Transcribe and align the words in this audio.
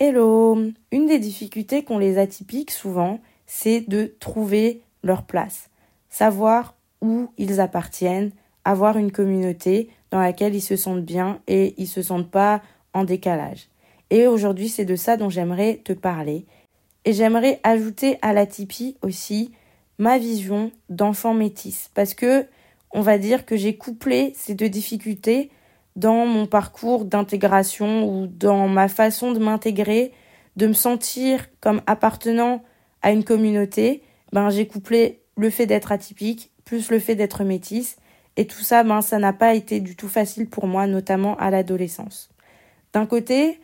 Hello 0.00 0.56
Une 0.92 1.06
des 1.06 1.18
difficultés 1.18 1.82
qu'ont 1.82 1.98
les 1.98 2.18
atypiques 2.18 2.70
souvent, 2.70 3.18
c'est 3.46 3.80
de 3.80 4.14
trouver 4.20 4.80
leur 5.02 5.24
place 5.24 5.70
savoir 6.08 6.76
où 7.00 7.30
ils 7.36 7.60
appartiennent, 7.60 8.30
avoir 8.64 8.96
une 8.96 9.10
communauté 9.10 9.90
dans 10.12 10.20
laquelle 10.20 10.54
ils 10.54 10.60
se 10.60 10.76
sentent 10.76 11.04
bien 11.04 11.40
et 11.48 11.74
ils 11.78 11.88
se 11.88 12.00
sentent 12.00 12.30
pas 12.30 12.62
en 12.94 13.02
décalage. 13.02 13.70
Et 14.10 14.28
aujourd'hui, 14.28 14.68
c'est 14.68 14.84
de 14.84 14.94
ça 14.94 15.16
dont 15.16 15.30
j'aimerais 15.30 15.80
te 15.82 15.92
parler. 15.92 16.46
Et 17.04 17.12
j'aimerais 17.12 17.58
ajouter 17.64 18.18
à 18.22 18.32
la 18.32 18.46
Tipeee 18.46 18.96
aussi 19.02 19.50
ma 19.98 20.16
vision 20.16 20.70
d'enfant 20.90 21.34
métis 21.34 21.90
parce 21.94 22.14
que 22.14 22.46
on 22.92 23.00
va 23.00 23.18
dire 23.18 23.44
que 23.44 23.56
j'ai 23.56 23.76
couplé 23.76 24.32
ces 24.36 24.54
deux 24.54 24.68
difficultés 24.68 25.50
dans 25.98 26.26
mon 26.26 26.46
parcours 26.46 27.04
d'intégration 27.04 28.08
ou 28.08 28.28
dans 28.28 28.68
ma 28.68 28.86
façon 28.86 29.32
de 29.32 29.40
m'intégrer, 29.40 30.12
de 30.54 30.68
me 30.68 30.72
sentir 30.72 31.48
comme 31.60 31.82
appartenant 31.86 32.62
à 33.02 33.10
une 33.10 33.24
communauté, 33.24 34.02
ben 34.32 34.48
j'ai 34.48 34.68
couplé 34.68 35.22
le 35.36 35.50
fait 35.50 35.66
d'être 35.66 35.90
atypique, 35.90 36.52
plus 36.64 36.90
le 36.90 37.00
fait 37.00 37.16
d'être 37.16 37.42
métisse. 37.42 37.96
Et 38.36 38.46
tout 38.46 38.62
ça, 38.62 38.84
ben, 38.84 39.00
ça 39.00 39.18
n'a 39.18 39.32
pas 39.32 39.54
été 39.54 39.80
du 39.80 39.96
tout 39.96 40.06
facile 40.08 40.48
pour 40.48 40.68
moi, 40.68 40.86
notamment 40.86 41.36
à 41.38 41.50
l'adolescence. 41.50 42.30
D'un 42.92 43.04
côté, 43.06 43.58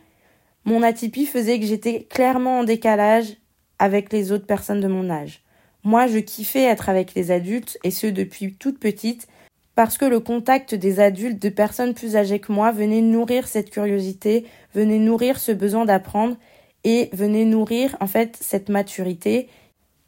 mon 0.65 0.83
atypie 0.83 1.27
faisait 1.27 1.59
que 1.59 1.65
j'étais 1.65 2.03
clairement 2.03 2.59
en 2.59 2.63
décalage 2.65 3.37
avec 3.79 4.11
les 4.11 4.33
autres 4.33 4.45
personnes 4.45 4.81
de 4.81 4.89
mon 4.89 5.09
âge. 5.09 5.41
Moi, 5.85 6.07
je 6.07 6.17
kiffais 6.17 6.63
être 6.63 6.89
avec 6.89 7.13
les 7.13 7.31
adultes, 7.31 7.77
et 7.85 7.91
ce 7.91 8.07
depuis 8.07 8.55
toute 8.55 8.79
petite, 8.79 9.29
parce 9.75 9.97
que 9.97 10.05
le 10.05 10.19
contact 10.19 10.73
des 10.73 10.99
adultes, 10.99 11.41
de 11.41 11.49
personnes 11.49 11.93
plus 11.93 12.15
âgées 12.15 12.39
que 12.39 12.51
moi, 12.51 12.71
venait 12.71 13.01
nourrir 13.01 13.47
cette 13.47 13.69
curiosité, 13.69 14.45
venait 14.73 14.99
nourrir 14.99 15.39
ce 15.39 15.51
besoin 15.51 15.85
d'apprendre, 15.85 16.37
et 16.85 17.09
venait 17.13 17.45
nourrir 17.45 17.97
en 17.99 18.07
fait 18.07 18.37
cette 18.39 18.69
maturité 18.69 19.49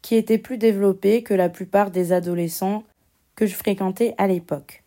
qui 0.01 0.15
était 0.15 0.37
plus 0.37 0.57
développée 0.57 1.23
que 1.23 1.33
la 1.33 1.49
plupart 1.49 1.91
des 1.91 2.13
adolescents 2.13 2.83
que 3.35 3.45
je 3.45 3.55
fréquentais 3.55 4.13
à 4.17 4.27
l'époque. 4.27 4.83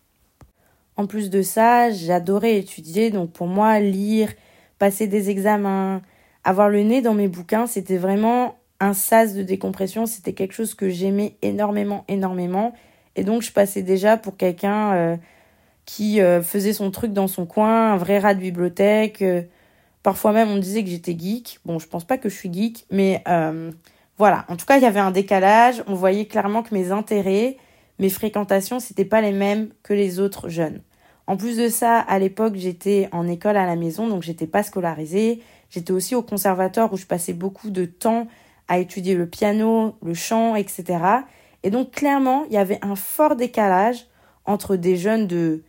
En 0.97 1.07
plus 1.07 1.31
de 1.31 1.43
ça, 1.43 1.91
j'adorais 1.91 2.57
étudier, 2.57 3.11
donc 3.11 3.33
pour 3.33 3.49
moi, 3.49 3.81
lire, 3.81 4.33
passer 4.79 5.09
des 5.09 5.31
examens, 5.31 6.01
avoir 6.45 6.69
le 6.69 6.83
nez 6.83 7.03
dans 7.03 7.15
mes 7.15 7.29
bouquins, 7.29 7.67
c'était 7.67 7.99
vraiment 7.99 8.57
un 8.79 8.95
sas 8.95 9.35
de 9.35 9.43
décompression, 9.43 10.07
c'était 10.07 10.33
quelque 10.33 10.55
chose 10.55 10.75
que 10.75 10.89
j'aimais 10.89 11.37
énormément, 11.43 12.05
énormément. 12.09 12.73
Et 13.17 13.25
donc 13.25 13.43
je 13.43 13.53
passais 13.53 13.83
déjà 13.83 14.17
pour 14.17 14.37
quelqu'un 14.37 14.93
euh, 14.93 15.17
qui 15.85 16.21
euh, 16.21 16.43
faisait 16.43 16.73
son 16.73 16.91
truc 16.91 17.13
dans 17.13 17.29
son 17.29 17.47
coin, 17.47 17.93
un 17.93 17.97
vrai 17.97 18.19
rat 18.19 18.35
de 18.35 18.41
bibliothèque. 18.41 19.23
Euh, 19.23 19.43
parfois 20.03 20.33
même 20.33 20.49
on 20.51 20.59
disait 20.59 20.83
que 20.83 20.91
j'étais 20.91 21.17
geek. 21.19 21.61
Bon, 21.65 21.79
je 21.79 21.87
pense 21.87 22.05
pas 22.05 22.19
que 22.19 22.29
je 22.29 22.35
suis 22.35 22.53
geek, 22.53 22.87
mais 22.91 23.23
voilà, 24.21 24.45
en 24.49 24.57
tout 24.59 24.67
cas, 24.67 24.77
il 24.77 24.83
y 24.83 24.87
avait 24.87 25.01
un 25.01 25.13
décalage. 25.13 25.83
On 25.87 25.95
voyait 25.95 26.27
clairement 26.27 26.63
que 26.63 26.75
mes 26.75 26.93
intérêts, 26.93 27.57
mes 27.99 28.11
fréquentations, 28.11 28.79
c'était 28.79 29.07
pas 29.07 29.23
les 29.23 29.33
mêmes 29.33 29.71
que 29.83 29.95
les 29.95 30.21
autres 30.21 30.51
jeunes. 30.51 30.83
En 31.27 31.39
plus 31.39 31.57
de 31.57 31.69
ça, 31.69 32.01
à 32.01 32.19
l'époque, 32.19 32.57
j'étais 32.57 33.09
en 33.13 33.27
école 33.27 33.57
à 33.57 33.65
la 33.65 33.77
maison, 33.77 34.09
donc 34.09 34.23
j'étais 34.23 34.47
pas 34.47 34.63
scolarisée. 34.63 35.41
J'étais 35.71 35.93
aussi 35.93 36.15
au 36.15 36.21
conservatoire 36.21 36.93
où 36.93 36.99
je 36.99 37.07
passais 37.07 37.33
beaucoup 37.33 37.71
de 37.71 37.87
temps 37.87 38.27
à 38.69 38.79
étudier 38.79 39.15
le 39.15 39.27
piano, 39.27 39.97
le 40.05 40.13
chant, 40.13 40.55
etc. 40.55 40.99
Et 41.63 41.71
donc, 41.71 41.91
clairement, 41.91 42.45
il 42.47 42.53
y 42.53 42.59
avait 42.59 42.79
un 42.83 42.97
fort 42.97 43.37
décalage 43.37 44.07
entre 44.45 44.77
des 44.77 44.97
jeunes 44.97 45.27
de 45.27 45.63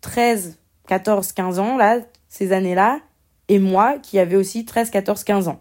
13, 0.00 0.58
14, 0.86 1.32
15 1.32 1.58
ans, 1.58 1.76
là, 1.76 1.98
ces 2.28 2.52
années-là, 2.52 3.00
et 3.48 3.58
moi 3.58 3.98
qui 3.98 4.18
avais 4.18 4.36
aussi 4.36 4.64
13, 4.64 4.90
14, 4.90 5.24
15 5.24 5.48
ans. 5.48 5.60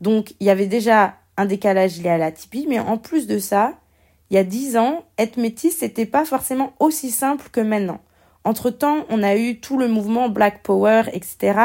Donc, 0.00 0.34
il 0.40 0.46
y 0.46 0.50
avait 0.50 0.66
déjà 0.66 1.14
un 1.36 1.46
décalage 1.46 2.00
lié 2.00 2.10
à 2.10 2.18
la 2.18 2.32
typie, 2.32 2.66
mais 2.68 2.78
en 2.78 2.98
plus 2.98 3.26
de 3.26 3.38
ça, 3.38 3.74
il 4.30 4.34
y 4.34 4.38
a 4.38 4.44
dix 4.44 4.76
ans, 4.76 5.04
être 5.18 5.36
métisse, 5.36 5.78
c'était 5.78 6.06
pas 6.06 6.24
forcément 6.24 6.72
aussi 6.78 7.10
simple 7.10 7.48
que 7.50 7.60
maintenant. 7.60 8.00
Entre-temps, 8.44 9.04
on 9.08 9.22
a 9.22 9.36
eu 9.36 9.60
tout 9.60 9.76
le 9.76 9.88
mouvement 9.88 10.28
Black 10.28 10.62
Power, 10.62 11.02
etc. 11.12 11.58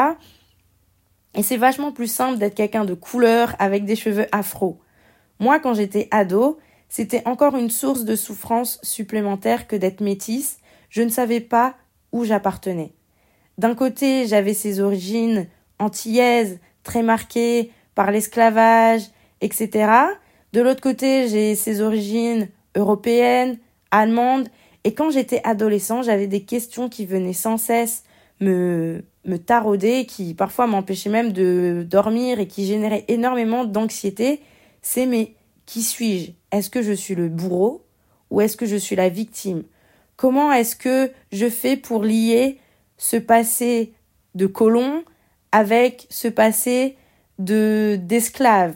Et 1.34 1.42
c'est 1.42 1.56
vachement 1.56 1.92
plus 1.92 2.08
simple 2.08 2.38
d'être 2.38 2.54
quelqu'un 2.54 2.84
de 2.84 2.94
couleur 2.94 3.54
avec 3.58 3.84
des 3.84 3.96
cheveux 3.96 4.26
afro. 4.32 4.80
Moi, 5.38 5.60
quand 5.60 5.74
j'étais 5.74 6.08
ado, 6.10 6.58
c'était 6.88 7.26
encore 7.26 7.56
une 7.56 7.70
source 7.70 8.04
de 8.04 8.16
souffrance 8.16 8.78
supplémentaire 8.82 9.66
que 9.66 9.76
d'être 9.76 10.00
métisse. 10.00 10.58
Je 10.88 11.02
ne 11.02 11.08
savais 11.08 11.40
pas 11.40 11.74
où 12.12 12.24
j'appartenais. 12.24 12.92
D'un 13.58 13.74
côté, 13.74 14.26
j'avais 14.26 14.54
ces 14.54 14.80
origines 14.80 15.48
antillaises, 15.78 16.58
très 16.82 17.02
marquées 17.02 17.70
par 17.94 18.10
l'esclavage, 18.10 19.02
etc. 19.40 19.90
De 20.52 20.60
l'autre 20.60 20.80
côté, 20.80 21.28
j'ai 21.28 21.54
ses 21.54 21.80
origines 21.80 22.48
européennes, 22.76 23.58
allemandes, 23.90 24.48
et 24.84 24.94
quand 24.94 25.10
j'étais 25.10 25.40
adolescent, 25.42 26.02
j'avais 26.02 26.28
des 26.28 26.44
questions 26.44 26.88
qui 26.88 27.06
venaient 27.06 27.32
sans 27.32 27.56
cesse 27.56 28.04
me, 28.40 29.02
me 29.24 29.36
tarauder, 29.36 30.06
qui 30.06 30.32
parfois 30.32 30.68
m'empêchaient 30.68 31.10
même 31.10 31.32
de 31.32 31.84
dormir 31.88 32.38
et 32.38 32.46
qui 32.46 32.66
généraient 32.66 33.04
énormément 33.08 33.64
d'anxiété. 33.64 34.40
C'est 34.82 35.06
mais 35.06 35.34
qui 35.64 35.82
suis-je? 35.82 36.30
Est-ce 36.56 36.70
que 36.70 36.80
je 36.80 36.92
suis 36.92 37.14
le 37.14 37.28
bourreau 37.28 37.84
ou 38.30 38.40
est-ce 38.40 38.56
que 38.56 38.64
je 38.64 38.76
suis 38.76 38.96
la 38.96 39.10
victime? 39.10 39.64
Comment 40.16 40.50
est-ce 40.50 40.74
que 40.74 41.12
je 41.30 41.50
fais 41.50 41.76
pour 41.76 42.02
lier 42.02 42.58
ce 42.96 43.18
passé 43.18 43.92
de 44.34 44.46
colon 44.46 45.04
avec 45.52 46.06
ce 46.08 46.28
passé 46.28 46.96
de 47.38 47.98
d'esclave? 48.00 48.74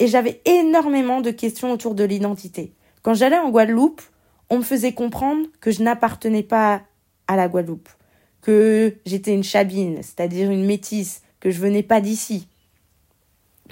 Et 0.00 0.06
j'avais 0.06 0.42
énormément 0.44 1.22
de 1.22 1.30
questions 1.30 1.72
autour 1.72 1.94
de 1.94 2.04
l'identité. 2.04 2.74
Quand 3.00 3.14
j'allais 3.14 3.38
en 3.38 3.48
Guadeloupe, 3.48 4.02
on 4.50 4.58
me 4.58 4.62
faisait 4.62 4.92
comprendre 4.92 5.46
que 5.62 5.70
je 5.70 5.82
n'appartenais 5.82 6.42
pas 6.42 6.82
à 7.26 7.36
la 7.36 7.48
Guadeloupe, 7.48 7.88
que 8.42 8.96
j'étais 9.06 9.32
une 9.32 9.44
chabine, 9.44 10.02
c'est-à-dire 10.02 10.50
une 10.50 10.66
métisse, 10.66 11.22
que 11.40 11.48
je 11.48 11.58
venais 11.58 11.82
pas 11.82 12.02
d'ici. 12.02 12.48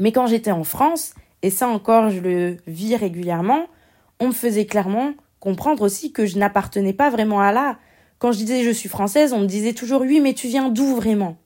Mais 0.01 0.11
quand 0.11 0.27
j'étais 0.27 0.53
en 0.53 0.65
France, 0.65 1.13
et 1.43 1.51
ça 1.51 1.69
encore 1.69 2.11
je 2.11 2.21
le 2.21 2.57
vis 2.67 2.97
régulièrement, 2.97 3.67
on 4.21 4.29
me 4.29 4.33
faisait 4.33 4.67
clairement 4.67 5.13
comprendre 5.41 5.83
aussi 5.83 6.13
que 6.13 6.25
je 6.25 6.39
n'appartenais 6.39 6.93
pas 6.93 7.11
vraiment 7.11 7.41
à 7.41 7.53
là. 7.53 7.79
Quand 8.19 8.31
je 8.31 8.39
disais 8.39 8.63
je 8.63 8.71
suis 8.71 8.89
française, 8.89 9.33
on 9.33 9.41
me 9.41 9.47
disait 9.47 9.73
toujours 9.73 10.03
oui, 10.03 10.21
mais 10.21 10.35
tu 10.35 10.47
viens 10.47 10.69
d'où 10.69 10.95
vraiment? 10.95 11.37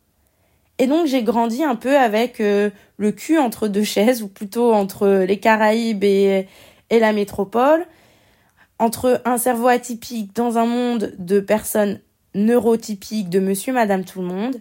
Et 0.78 0.86
donc 0.86 1.06
j'ai 1.06 1.22
grandi 1.22 1.64
un 1.64 1.74
peu 1.74 1.96
avec 1.96 2.40
euh, 2.40 2.70
le 2.98 3.12
cul 3.12 3.38
entre 3.38 3.68
deux 3.68 3.84
chaises, 3.84 4.22
ou 4.22 4.28
plutôt 4.28 4.74
entre 4.74 5.24
les 5.26 5.40
Caraïbes 5.40 6.04
et, 6.04 6.46
et 6.90 6.98
la 6.98 7.12
métropole, 7.14 7.86
entre 8.78 9.22
un 9.24 9.38
cerveau 9.38 9.68
atypique 9.68 10.36
dans 10.36 10.58
un 10.58 10.66
monde 10.66 11.14
de 11.18 11.40
personnes 11.40 12.00
neurotypiques, 12.34 13.30
de 13.30 13.40
monsieur, 13.40 13.72
madame, 13.72 14.04
tout 14.04 14.20
le 14.20 14.26
monde, 14.26 14.56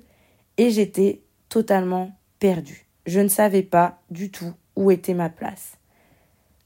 et 0.58 0.70
j'étais 0.70 1.22
totalement 1.50 2.18
perdue. 2.40 2.86
Je 3.06 3.20
ne 3.20 3.28
savais 3.28 3.64
pas 3.64 4.00
du 4.10 4.31
tout 4.31 4.54
où 4.75 4.92
était 4.92 5.13
ma 5.13 5.30
place. 5.30 5.77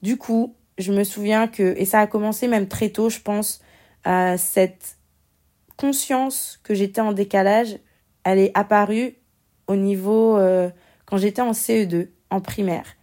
Du 0.01 0.17
coup, 0.17 0.55
je 0.77 0.93
me 0.93 1.03
souviens 1.03 1.47
que, 1.47 1.75
et 1.77 1.85
ça 1.85 1.99
a 1.99 2.07
commencé 2.07 2.47
même 2.47 2.67
très 2.67 2.89
tôt, 2.89 3.09
je 3.09 3.19
pense, 3.19 3.61
cette 4.37 4.97
conscience 5.77 6.59
que 6.63 6.73
j'étais 6.73 7.01
en 7.01 7.13
décalage, 7.13 7.79
elle 8.23 8.39
est 8.39 8.51
apparue 8.53 9.15
au 9.67 9.75
niveau 9.75 10.37
euh, 10.37 10.69
quand 11.05 11.17
j'étais 11.17 11.41
en 11.41 11.51
CE2, 11.51 12.09
en 12.29 12.41
primaire. 12.41 12.95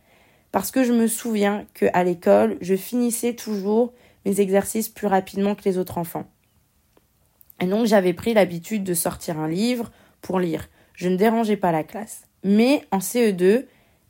Parce 0.53 0.71
que 0.71 0.85
je 0.85 0.93
me 0.93 1.07
souviens 1.07 1.67
qu'à 1.75 2.05
l'école, 2.05 2.59
je 2.61 2.75
finissais 2.75 3.35
toujours 3.35 3.95
mes 4.25 4.41
exercices 4.41 4.89
plus 4.89 5.07
rapidement 5.07 5.55
que 5.55 5.65
les 5.65 5.79
autres 5.79 5.99
enfants. 5.99 6.27
Et 7.61 7.67
donc 7.67 7.87
j'avais 7.87 8.13
pris 8.13 8.35
l'habitude 8.35 8.85
de 8.85 8.95
sortir 8.95 9.39
un 9.39 9.49
livre 9.49 9.91
pour 10.21 10.39
lire. 10.39 10.69
Je 10.95 11.09
ne 11.09 11.17
dérangeais 11.17 11.57
pas 11.57 11.73
la 11.73 11.85
classe. 11.85 12.27
Mais 12.45 12.85
en 12.91 12.99
CE2, 12.99 13.65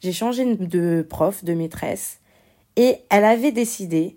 j'ai 0.06 0.12
changé 0.12 0.54
de 0.54 1.02
prof, 1.02 1.42
de 1.42 1.52
maîtresse, 1.52 2.20
et 2.76 2.98
elle 3.10 3.24
avait 3.24 3.50
décidé 3.50 4.16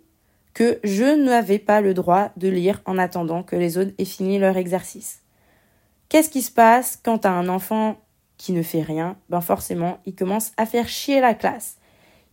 que 0.54 0.80
je 0.84 1.16
n'avais 1.16 1.58
pas 1.58 1.82
le 1.82 1.96
droit 1.96 2.30
de 2.38 2.48
lire 2.48 2.84
en 2.86 3.00
attendant 3.00 3.42
que 3.42 3.56
les 3.56 3.80
autres 3.80 3.94
aient 3.98 4.06
fini 4.06 4.38
leur 4.38 4.56
exercice. 4.56 5.24
Qu'est-ce 6.08 6.30
qui 6.30 6.44
se 6.44 6.52
passe 6.52 7.00
quand 7.04 7.26
as 7.26 7.32
un 7.32 7.50
enfant 7.50 7.98
qui 8.38 8.52
ne 8.52 8.62
fait 8.62 8.84
rien? 8.84 9.18
Ben 9.30 9.42
forcément, 9.42 9.98
il 10.06 10.14
commence 10.14 10.52
à 10.58 10.68
faire 10.68 10.88
chier 10.88 11.22
la 11.22 11.34
classe. 11.34 11.78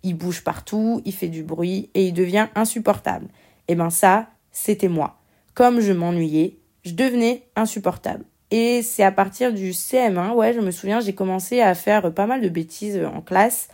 Il 0.03 0.19
bouge 0.19 0.45
partout, 0.45 1.01
il 1.07 1.15
fait 1.15 1.29
du 1.29 1.43
bruit 1.43 1.89
et 1.95 2.09
il 2.09 2.13
devient 2.13 2.49
insupportable. 2.57 3.25
Et 3.69 3.73
eh 3.73 3.75
ben 3.75 3.89
ça, 3.89 4.29
c'était 4.53 4.89
moi. 4.89 5.19
Comme 5.55 5.81
je 5.81 5.95
m'ennuyais, 5.95 6.59
je 6.85 6.93
devenais 6.93 7.49
insupportable. 7.57 8.27
Et 8.51 8.83
c'est 8.83 9.03
à 9.03 9.11
partir 9.11 9.53
du 9.53 9.71
CM1, 9.71 10.33
ouais, 10.33 10.53
je 10.53 10.61
me 10.61 10.71
souviens, 10.71 11.01
j'ai 11.01 11.15
commencé 11.15 11.61
à 11.61 11.75
faire 11.75 12.13
pas 12.13 12.27
mal 12.27 12.41
de 12.41 12.49
bêtises 12.49 13.01
en 13.05 13.21
classe, 13.21 13.69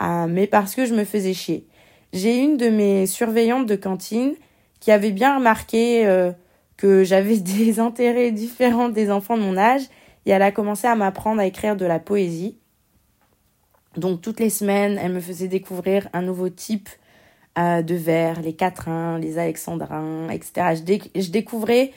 mais 0.00 0.46
parce 0.46 0.74
que 0.74 0.86
je 0.86 0.94
me 0.94 1.04
faisais 1.04 1.34
chier. 1.34 1.66
J'ai 2.12 2.38
une 2.38 2.56
de 2.56 2.68
mes 2.68 3.06
surveillantes 3.06 3.66
de 3.66 3.76
cantine 3.76 4.34
qui 4.80 4.90
avait 4.90 5.10
bien 5.10 5.36
remarqué 5.36 6.06
euh, 6.06 6.32
que 6.76 7.04
j'avais 7.04 7.36
des 7.38 7.80
intérêts 7.80 8.32
différents 8.32 8.88
des 8.88 9.10
enfants 9.10 9.36
de 9.36 9.42
mon 9.42 9.56
âge 9.56 9.82
et 10.26 10.30
elle 10.30 10.42
a 10.42 10.52
commencé 10.52 10.86
à 10.86 10.94
m'apprendre 10.94 11.40
à 11.40 11.46
écrire 11.46 11.76
de 11.76 11.86
la 11.86 11.98
poésie. 11.98 12.58
Donc 13.96 14.20
toutes 14.20 14.40
les 14.40 14.50
semaines, 14.50 14.98
elle 15.02 15.12
me 15.12 15.20
faisait 15.20 15.48
découvrir 15.48 16.08
un 16.12 16.22
nouveau 16.22 16.48
type 16.48 16.88
euh, 17.58 17.82
de 17.82 17.94
vers, 17.94 18.40
les 18.40 18.54
quatrains, 18.54 19.18
les 19.18 19.38
alexandrins, 19.38 20.28
etc. 20.30 20.82
Je, 21.14 21.30
découvrais 21.30 21.92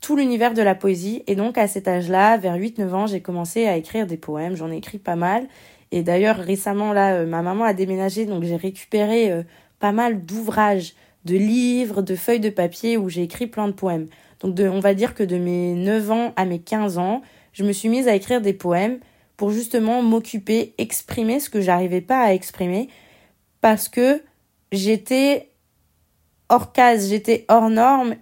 tout 0.00 0.16
l'univers 0.16 0.54
de 0.54 0.62
la 0.62 0.74
poésie. 0.74 1.22
Et 1.26 1.34
donc, 1.34 1.58
à 1.58 1.68
cet 1.68 1.88
âge-là, 1.88 2.36
vers 2.36 2.56
8-9 2.56 2.94
ans, 2.94 3.06
j'ai 3.06 3.20
commencé 3.20 3.66
à 3.66 3.76
écrire 3.76 4.06
des 4.06 4.16
poèmes. 4.16 4.56
J'en 4.56 4.70
ai 4.70 4.76
écrit 4.76 4.98
pas 4.98 5.16
mal. 5.16 5.46
Et 5.92 6.02
d'ailleurs, 6.02 6.36
récemment, 6.36 6.92
là, 6.92 7.14
euh, 7.14 7.26
ma 7.26 7.42
maman 7.42 7.64
a 7.64 7.72
déménagé, 7.72 8.26
donc 8.26 8.42
j'ai 8.44 8.56
récupéré 8.56 9.30
euh, 9.30 9.42
pas 9.78 9.92
mal 9.92 10.24
d'ouvrages, 10.24 10.94
de 11.24 11.36
livres, 11.36 12.02
de 12.02 12.16
feuilles 12.16 12.40
de 12.40 12.50
papier 12.50 12.96
où 12.96 13.08
j'ai 13.08 13.22
écrit 13.22 13.46
plein 13.46 13.68
de 13.68 13.72
poèmes. 13.72 14.06
Donc, 14.40 14.58
on 14.60 14.80
va 14.80 14.94
dire 14.94 15.14
que 15.14 15.22
de 15.22 15.38
mes 15.38 15.74
9 15.74 16.10
ans 16.10 16.32
à 16.36 16.44
mes 16.44 16.58
15 16.58 16.98
ans, 16.98 17.22
je 17.52 17.64
me 17.64 17.72
suis 17.72 17.88
mise 17.88 18.06
à 18.08 18.14
écrire 18.14 18.40
des 18.40 18.52
poèmes 18.52 18.98
pour 19.36 19.50
justement 19.50 20.02
m'occuper, 20.02 20.74
exprimer 20.78 21.40
ce 21.40 21.50
que 21.50 21.60
j'arrivais 21.60 22.00
pas 22.00 22.20
à 22.20 22.32
exprimer 22.32 22.88
parce 23.60 23.88
que 23.88 24.22
j'étais 24.72 25.50
hors 26.48 26.72
case, 26.72 27.08
j'étais 27.08 27.44
hors 27.48 27.70
norme 27.70 28.16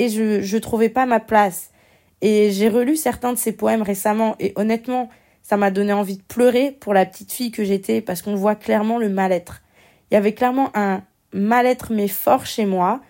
et 0.00 0.08
je 0.08 0.40
je 0.40 0.56
trouvais 0.56 0.88
pas 0.88 1.04
ma 1.04 1.20
place. 1.20 1.70
Et 2.22 2.50
j'ai 2.52 2.68
relu 2.68 2.96
certains 2.96 3.32
de 3.34 3.38
ces 3.38 3.52
poèmes 3.52 3.82
récemment 3.82 4.34
et 4.40 4.52
honnêtement, 4.56 5.10
ça 5.42 5.58
m'a 5.58 5.70
donné 5.70 5.92
envie 5.92 6.16
de 6.16 6.22
pleurer 6.22 6.70
pour 6.70 6.94
la 6.94 7.04
petite 7.04 7.32
fille 7.32 7.50
que 7.50 7.64
j'étais 7.64 8.00
parce 8.00 8.22
qu'on 8.22 8.34
voit 8.34 8.54
clairement 8.54 8.98
le 8.98 9.10
mal-être. 9.10 9.62
Il 10.10 10.14
y 10.14 10.16
avait 10.16 10.32
clairement 10.32 10.70
un 10.74 11.02
mal-être 11.32 11.92
mais 11.92 12.08
fort 12.08 12.46
chez 12.46 12.64
moi 12.64 13.00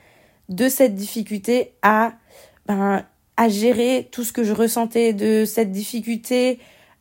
de 0.48 0.68
cette 0.68 0.96
difficulté 0.96 1.72
à 1.82 2.12
ben 2.66 3.04
à 3.36 3.48
gérer 3.48 4.08
tout 4.10 4.24
ce 4.24 4.32
que 4.32 4.42
je 4.42 4.52
ressentais 4.52 5.12
de 5.12 5.44
cette 5.44 5.70
difficulté 5.70 6.58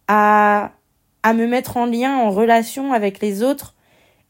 à 0.07 0.71
à 1.23 1.33
me 1.33 1.47
mettre 1.47 1.77
en 1.77 1.85
lien 1.85 2.15
en 2.15 2.29
relation 2.29 2.93
avec 2.93 3.21
les 3.21 3.41
autres 3.41 3.73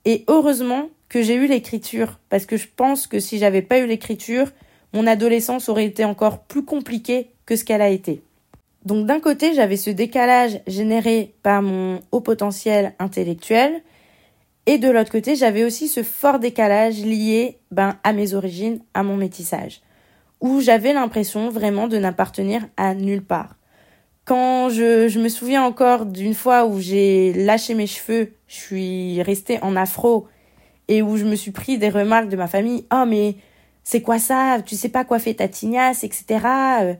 et 0.05 0.23
heureusement 0.27 0.89
que 1.09 1.21
j'ai 1.21 1.35
eu 1.35 1.47
l'écriture 1.47 2.17
parce 2.29 2.45
que 2.45 2.55
je 2.55 2.67
pense 2.73 3.07
que 3.07 3.19
si 3.19 3.37
j'avais 3.39 3.61
pas 3.61 3.79
eu 3.79 3.87
l'écriture, 3.87 4.51
mon 4.93 5.07
adolescence 5.07 5.69
aurait 5.69 5.85
été 5.85 6.05
encore 6.05 6.39
plus 6.43 6.63
compliquée 6.63 7.31
que 7.45 7.55
ce 7.55 7.63
qu'elle 7.63 7.81
a 7.81 7.89
été. 7.89 8.21
Donc 8.85 9.05
d'un 9.05 9.19
côté, 9.19 9.53
j'avais 9.53 9.77
ce 9.77 9.89
décalage 9.89 10.61
généré 10.67 11.33
par 11.43 11.61
mon 11.61 11.99
haut 12.11 12.21
potentiel 12.21 12.93
intellectuel 12.99 13.81
et 14.65 14.77
de 14.77 14.87
l'autre 14.87 15.11
côté, 15.11 15.35
j'avais 15.35 15.63
aussi 15.63 15.87
ce 15.87 16.03
fort 16.03 16.37
décalage 16.37 16.99
lié 16.99 17.57
ben, 17.71 17.97
à 18.03 18.13
mes 18.13 18.35
origines, 18.35 18.79
à 18.93 19.01
mon 19.01 19.17
métissage, 19.17 19.81
où 20.41 20.61
j'avais 20.61 20.93
l'impression 20.93 21.49
vraiment 21.49 21.87
de 21.87 21.97
n'appartenir 21.97 22.67
à 22.77 22.93
nulle 22.93 23.23
part. 23.23 23.55
Quand 24.25 24.69
je, 24.69 25.07
je 25.07 25.19
me 25.19 25.27
souviens 25.27 25.63
encore 25.63 26.05
d'une 26.05 26.35
fois 26.35 26.67
où 26.67 26.79
j'ai 26.79 27.33
lâché 27.33 27.73
mes 27.73 27.87
cheveux, 27.87 28.33
je 28.47 28.55
suis 28.55 29.21
restée 29.23 29.57
en 29.63 29.75
afro 29.75 30.27
et 30.87 31.01
où 31.01 31.17
je 31.17 31.25
me 31.25 31.35
suis 31.35 31.49
pris 31.49 31.79
des 31.79 31.89
remarques 31.89 32.29
de 32.29 32.37
ma 32.37 32.47
famille. 32.47 32.85
Oh, 32.93 33.05
mais 33.07 33.37
c'est 33.91 34.03
quoi 34.03 34.19
ça? 34.19 34.59
Tu 34.63 34.75
sais 34.75 34.89
pas 34.89 35.03
quoi 35.03 35.17
fait 35.17 35.33
ta 35.33 35.47
tignasse, 35.47 36.03
etc. 36.03 36.25
Euh, 36.83 36.93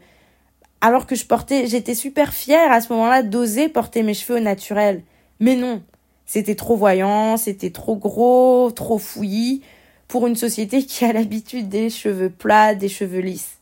alors 0.82 1.06
que 1.06 1.14
je 1.14 1.24
portais, 1.24 1.68
j'étais 1.68 1.94
super 1.94 2.34
fière 2.34 2.72
à 2.72 2.82
ce 2.82 2.92
moment-là 2.94 3.22
d'oser 3.22 3.70
porter 3.70 4.02
mes 4.02 4.16
cheveux 4.16 4.40
au 4.40 4.42
naturel. 4.42 5.04
Mais 5.40 5.56
non. 5.56 5.84
C'était 6.26 6.56
trop 6.56 6.76
voyant, 6.76 7.38
c'était 7.38 7.70
trop 7.70 7.96
gros, 7.96 8.72
trop 8.72 8.98
fouillis 8.98 9.62
pour 10.08 10.26
une 10.26 10.36
société 10.36 10.84
qui 10.88 11.06
a 11.06 11.14
l'habitude 11.14 11.70
des 11.70 11.92
cheveux 11.92 12.32
plats, 12.32 12.74
des 12.74 12.90
cheveux 12.90 13.22
lisses. 13.22 13.60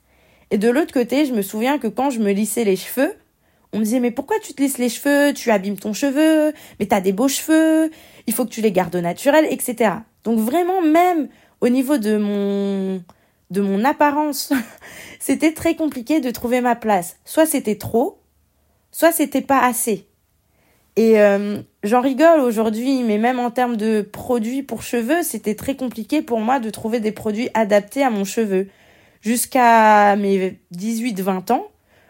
Et 0.49 0.57
de 0.57 0.69
l'autre 0.69 0.93
côté, 0.93 1.25
je 1.25 1.33
me 1.33 1.41
souviens 1.41 1.79
que 1.79 1.87
quand 1.87 2.09
je 2.09 2.19
me 2.19 2.31
lissais 2.31 2.63
les 2.63 2.77
cheveux, 2.77 3.13
on 3.73 3.79
me 3.79 3.83
disait 3.83 3.99
mais 3.99 4.11
pourquoi 4.11 4.37
tu 4.41 4.53
te 4.53 4.61
lisses 4.61 4.77
les 4.77 4.87
cheveux, 4.87 5.33
tu 5.33 5.51
abîmes 5.51 5.77
ton 5.77 5.91
cheveu, 5.91 6.53
mais 6.79 6.85
t'as 6.85 7.01
des 7.01 7.11
beaux 7.11 7.27
cheveux, 7.27 7.91
il 8.25 8.33
faut 8.33 8.45
que 8.45 8.51
tu 8.51 8.61
les 8.61 8.71
gardes 8.71 8.95
au 8.95 9.01
naturel, 9.01 9.45
etc. 9.49 9.95
Donc 10.23 10.39
vraiment, 10.39 10.81
même 10.81 11.27
au 11.59 11.67
niveau 11.67 11.97
de 11.97 12.15
mon, 12.15 13.01
de 13.49 13.61
mon 13.61 13.83
apparence, 13.85 14.51
c'était 15.19 15.53
très 15.53 15.75
compliqué 15.75 16.19
de 16.19 16.31
trouver 16.31 16.61
ma 16.61 16.75
place. 16.75 17.17
Soit 17.25 17.45
c'était 17.45 17.77
trop, 17.77 18.19
soit 18.91 19.11
c'était 19.11 19.41
pas 19.41 19.59
assez. 19.59 20.07
Et 20.95 21.19
euh, 21.19 21.61
j'en 21.83 22.01
rigole 22.01 22.39
aujourd'hui, 22.39 23.03
mais 23.03 23.19
même 23.19 23.39
en 23.39 23.51
termes 23.51 23.77
de 23.77 24.01
produits 24.01 24.63
pour 24.63 24.81
cheveux, 24.81 25.21
c'était 25.21 25.53
très 25.53 25.75
compliqué 25.75 26.23
pour 26.23 26.39
moi 26.39 26.59
de 26.59 26.71
trouver 26.71 26.99
des 26.99 27.11
produits 27.11 27.49
adaptés 27.53 28.03
à 28.03 28.09
mon 28.09 28.25
cheveu. 28.25 28.67
Jusqu'à 29.21 30.15
mes 30.15 30.59
18-20 30.75 31.51
ans, 31.51 31.67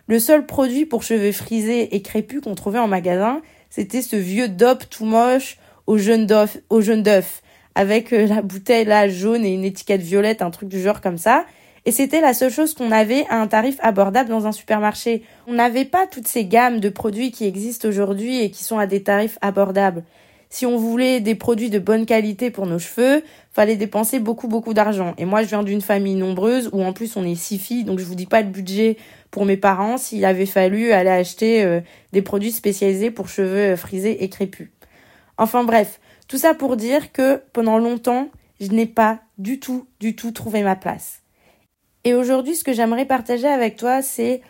le 0.07 0.19
seul 0.19 0.45
produit 0.45 0.85
pour 0.85 1.03
cheveux 1.03 1.33
frisés 1.33 1.95
et 1.95 2.01
crépus 2.01 2.41
qu'on 2.41 2.55
trouvait 2.55 2.79
en 2.79 2.87
magasin, 2.87 3.41
c'était 3.69 4.01
ce 4.01 4.15
vieux 4.15 4.47
DOP 4.47 4.89
tout 4.89 5.05
moche 5.05 5.57
au 5.85 5.97
jaune 5.97 6.25
d'œuf 6.25 7.41
avec 7.77 8.11
euh, 8.11 8.25
la 8.25 8.41
bouteille 8.41 8.85
là 8.85 9.07
jaune 9.07 9.45
et 9.45 9.53
une 9.53 9.63
étiquette 9.63 10.01
violette, 10.01 10.41
un 10.41 10.49
truc 10.49 10.67
du 10.67 10.81
genre 10.81 10.99
comme 10.99 11.19
ça. 11.19 11.45
Et 11.85 11.91
c'était 11.91 12.21
la 12.21 12.33
seule 12.33 12.51
chose 12.51 12.73
qu'on 12.73 12.91
avait 12.91 13.25
à 13.29 13.39
un 13.39 13.47
tarif 13.47 13.77
abordable 13.81 14.29
dans 14.29 14.47
un 14.47 14.51
supermarché. 14.51 15.23
On 15.45 15.53
n'avait 15.53 15.85
pas 15.85 16.07
toutes 16.07 16.27
ces 16.27 16.43
gammes 16.43 16.79
de 16.79 16.89
produits 16.89 17.31
qui 17.31 17.45
existent 17.45 17.87
aujourd'hui 17.87 18.41
et 18.41 18.49
qui 18.49 18.63
sont 18.63 18.79
à 18.79 18.87
des 18.87 19.03
tarifs 19.03 19.37
abordables. 19.41 20.03
Si 20.49 20.65
on 20.65 20.77
voulait 20.77 21.19
des 21.19 21.35
produits 21.35 21.69
de 21.69 21.77
bonne 21.77 22.05
qualité 22.05 22.49
pour 22.49 22.65
nos 22.65 22.79
cheveux, 22.79 23.21
fallait 23.53 23.75
dépenser 23.75 24.19
beaucoup 24.19 24.47
beaucoup 24.47 24.73
d'argent. 24.73 25.13
Et 25.17 25.25
moi, 25.25 25.43
je 25.43 25.49
viens 25.49 25.63
d'une 25.63 25.81
famille 25.81 26.15
nombreuse 26.15 26.69
où 26.73 26.83
en 26.83 26.93
plus 26.93 27.15
on 27.15 27.23
est 27.23 27.35
six 27.35 27.59
filles, 27.59 27.83
donc 27.83 27.99
je 27.99 28.05
vous 28.05 28.15
dis 28.15 28.25
pas 28.25 28.41
le 28.41 28.49
budget 28.49 28.97
pour 29.29 29.45
mes 29.45 29.57
parents 29.57 29.97
s'il 29.97 30.25
avait 30.25 30.45
fallu 30.45 30.93
aller 30.93 31.09
acheter 31.09 31.63
euh, 31.63 31.81
des 32.11 32.21
produits 32.23 32.51
spécialisés 32.51 33.11
pour 33.11 33.29
cheveux 33.29 33.73
euh, 33.73 33.77
frisés 33.77 34.23
et 34.23 34.29
crépus. 34.29 34.71
Enfin 35.37 35.63
bref, 35.63 35.99
tout 36.27 36.37
ça 36.37 36.53
pour 36.53 36.77
dire 36.77 37.11
que 37.11 37.41
pendant 37.53 37.77
longtemps, 37.77 38.29
je 38.59 38.67
n'ai 38.67 38.85
pas 38.85 39.19
du 39.37 39.59
tout, 39.59 39.87
du 39.99 40.15
tout 40.15 40.31
trouvé 40.31 40.63
ma 40.63 40.75
place. 40.75 41.21
Et 42.03 42.13
aujourd'hui, 42.13 42.55
ce 42.55 42.63
que 42.63 42.73
j'aimerais 42.73 43.05
partager 43.05 43.47
avec 43.47 43.75
toi, 43.75 44.01
c'est 44.01 44.41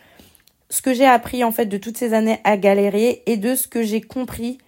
ce 0.70 0.82
que 0.82 0.92
j'ai 0.94 1.06
appris 1.06 1.44
en 1.44 1.52
fait 1.52 1.66
de 1.66 1.78
toutes 1.78 1.96
ces 1.96 2.14
années 2.14 2.40
à 2.44 2.56
galérer 2.56 3.22
et 3.26 3.36
de 3.36 3.54
ce 3.54 3.68
que 3.68 3.82
j'ai 3.82 4.00
compris 4.00 4.58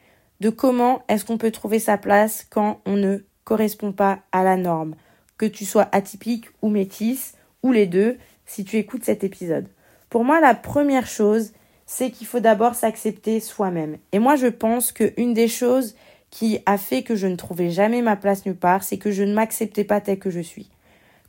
de 0.41 0.51
comment 0.51 1.03
est-ce 1.09 1.25
qu'on 1.25 1.39
peut 1.39 1.51
trouver 1.51 1.79
sa 1.79 1.99
place 1.99 2.47
quand 2.49 2.81
on 2.87 2.97
ne 2.97 3.19
correspond 3.45 3.93
pas 3.93 4.21
à 4.33 4.43
la 4.43 4.57
norme, 4.57 4.95
que 5.37 5.47
tu 5.47 5.65
sois 5.65 5.89
atypique 5.93 6.47
ou 6.63 6.69
métisse 6.69 7.35
ou 7.63 7.73
les 7.73 7.87
deux 7.87 8.17
si 8.47 8.65
tu 8.65 8.77
écoutes 8.77 9.05
cet 9.05 9.23
épisode. 9.23 9.69
Pour 10.09 10.25
moi, 10.25 10.41
la 10.41 10.55
première 10.55 11.07
chose, 11.07 11.53
c'est 11.87 12.11
qu'il 12.11 12.27
faut 12.27 12.41
d'abord 12.41 12.75
s'accepter 12.75 13.41
soi-même. 13.41 13.99
Et 14.13 14.19
moi, 14.19 14.37
je 14.37 14.47
pense 14.47 14.93
qu'une 14.93 15.35
des 15.35 15.49
choses 15.49 15.95
qui 16.31 16.61
a 16.67 16.79
fait 16.79 17.03
que 17.03 17.17
je 17.17 17.27
ne 17.27 17.37
trouvais 17.37 17.71
jamais 17.71 18.03
ma 18.03 18.17
place 18.17 18.47
nulle 18.47 18.57
part, 18.57 18.85
c'est 18.85 18.99
que 18.99 19.11
je 19.11 19.23
ne 19.23 19.35
m'acceptais 19.35 19.85
pas 19.85 20.01
telle 20.01 20.19
que 20.19 20.31
je 20.31 20.41
suis. 20.41 20.71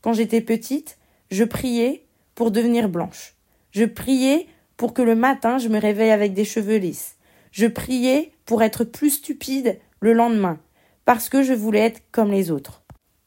Quand 0.02 0.14
j'étais 0.14 0.42
petite, 0.42 0.98
je 1.30 1.44
priais 1.44 2.06
pour 2.36 2.52
devenir 2.52 2.90
blanche. 2.90 3.36
Je 3.72 3.86
priais 3.86 4.48
pour 4.78 4.94
que 4.94 5.02
le 5.02 5.16
matin 5.16 5.58
je 5.58 5.70
me 5.70 5.80
réveille 5.80 6.12
avec 6.12 6.34
des 6.34 6.46
cheveux 6.46 6.78
lisses. 6.78 7.16
Je 7.52 7.68
priais 7.68 8.32
pour 8.46 8.64
être 8.64 8.84
plus 8.84 9.12
stupide 9.12 9.80
le 10.00 10.14
lendemain, 10.14 10.60
parce 11.06 11.30
que 11.30 11.44
je 11.44 11.54
voulais 11.54 11.80
être 11.80 12.02
comme 12.12 12.32
les 12.32 12.52
autres. 12.52 12.82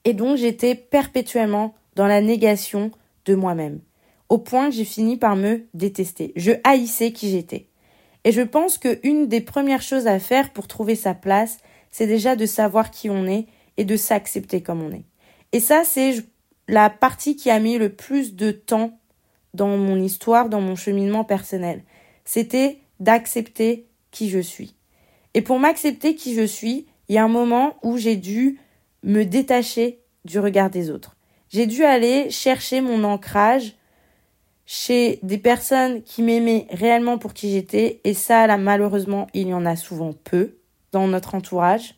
Et 0.05 0.15
donc 0.15 0.37
j'étais 0.37 0.75
perpétuellement 0.75 1.75
dans 1.97 2.07
la 2.07 2.21
négation 2.21 2.91
de 3.25 3.35
moi-même, 3.35 3.81
au 4.29 4.39
point 4.39 4.69
que 4.69 4.75
j'ai 4.75 4.85
fini 4.85 5.17
par 5.17 5.37
me 5.37 5.63
détester. 5.75 6.33
Je 6.37 6.53
haïssais 6.65 7.13
qui 7.13 7.31
j'étais. 7.31 7.69
Et 8.25 8.33
je 8.33 8.43
pense 8.43 8.79
qu'une 8.79 9.29
des 9.29 9.41
premières 9.41 9.83
choses 9.83 10.07
à 10.07 10.19
faire 10.19 10.51
pour 10.51 10.67
trouver 10.67 10.95
sa 10.95 11.15
place, 11.15 11.59
c'est 11.91 12.07
déjà 12.07 12.37
de 12.37 12.47
savoir 12.47 12.91
qui 12.91 13.11
on 13.11 13.27
est 13.27 13.47
et 13.77 13.85
de 13.85 13.97
s'accepter 13.97 14.63
comme 14.63 14.83
on 14.83 14.93
est. 14.93 15.05
Et 15.53 15.61
ça, 15.61 15.83
c'est 15.85 16.17
la 16.67 16.91
partie 16.91 17.37
qui 17.37 17.51
a 17.51 17.59
mis 17.61 17.79
le 17.79 17.91
plus 17.91 18.35
de 18.35 18.51
temps 18.51 18.99
dans 19.53 19.77
mon 19.77 20.01
histoire, 20.03 20.49
dans 20.49 20.61
mon 20.61 20.75
cheminement 20.75 21.25
personnel. 21.25 21.85
C'était 22.25 22.79
d'accepter 22.99 23.87
qui 24.11 24.31
je 24.31 24.39
suis. 24.39 24.75
Et 25.35 25.43
pour 25.43 25.59
m'accepter 25.59 26.15
qui 26.15 26.35
je 26.35 26.47
suis, 26.47 26.87
il 27.09 27.15
y 27.15 27.19
a 27.19 27.25
un 27.25 27.29
moment 27.29 27.77
où 27.83 27.99
j'ai 27.99 28.17
dû 28.17 28.59
me 29.03 29.25
détacher 29.25 30.01
du 30.25 30.39
regard 30.39 30.71
des 30.71 30.91
autres. 30.91 31.17
J'ai 31.51 31.67
dû 31.67 31.85
aller 31.85 32.31
chercher 32.31 32.81
mon 32.81 33.05
ancrage 33.05 33.75
chez 34.67 35.19
des 35.23 35.39
personnes 35.39 36.03
qui 36.03 36.23
m'aimaient 36.23 36.67
réellement 36.71 37.19
pour 37.19 37.35
qui 37.35 37.51
j'étais, 37.51 38.01
et 38.05 38.15
ça, 38.15 38.47
là, 38.47 38.57
malheureusement, 38.57 39.27
il 39.35 39.49
y 39.49 39.55
en 39.55 39.67
a 39.67 39.77
souvent 39.77 40.13
peu 40.25 40.57
dans 40.93 41.07
notre 41.07 41.35
entourage. 41.35 41.97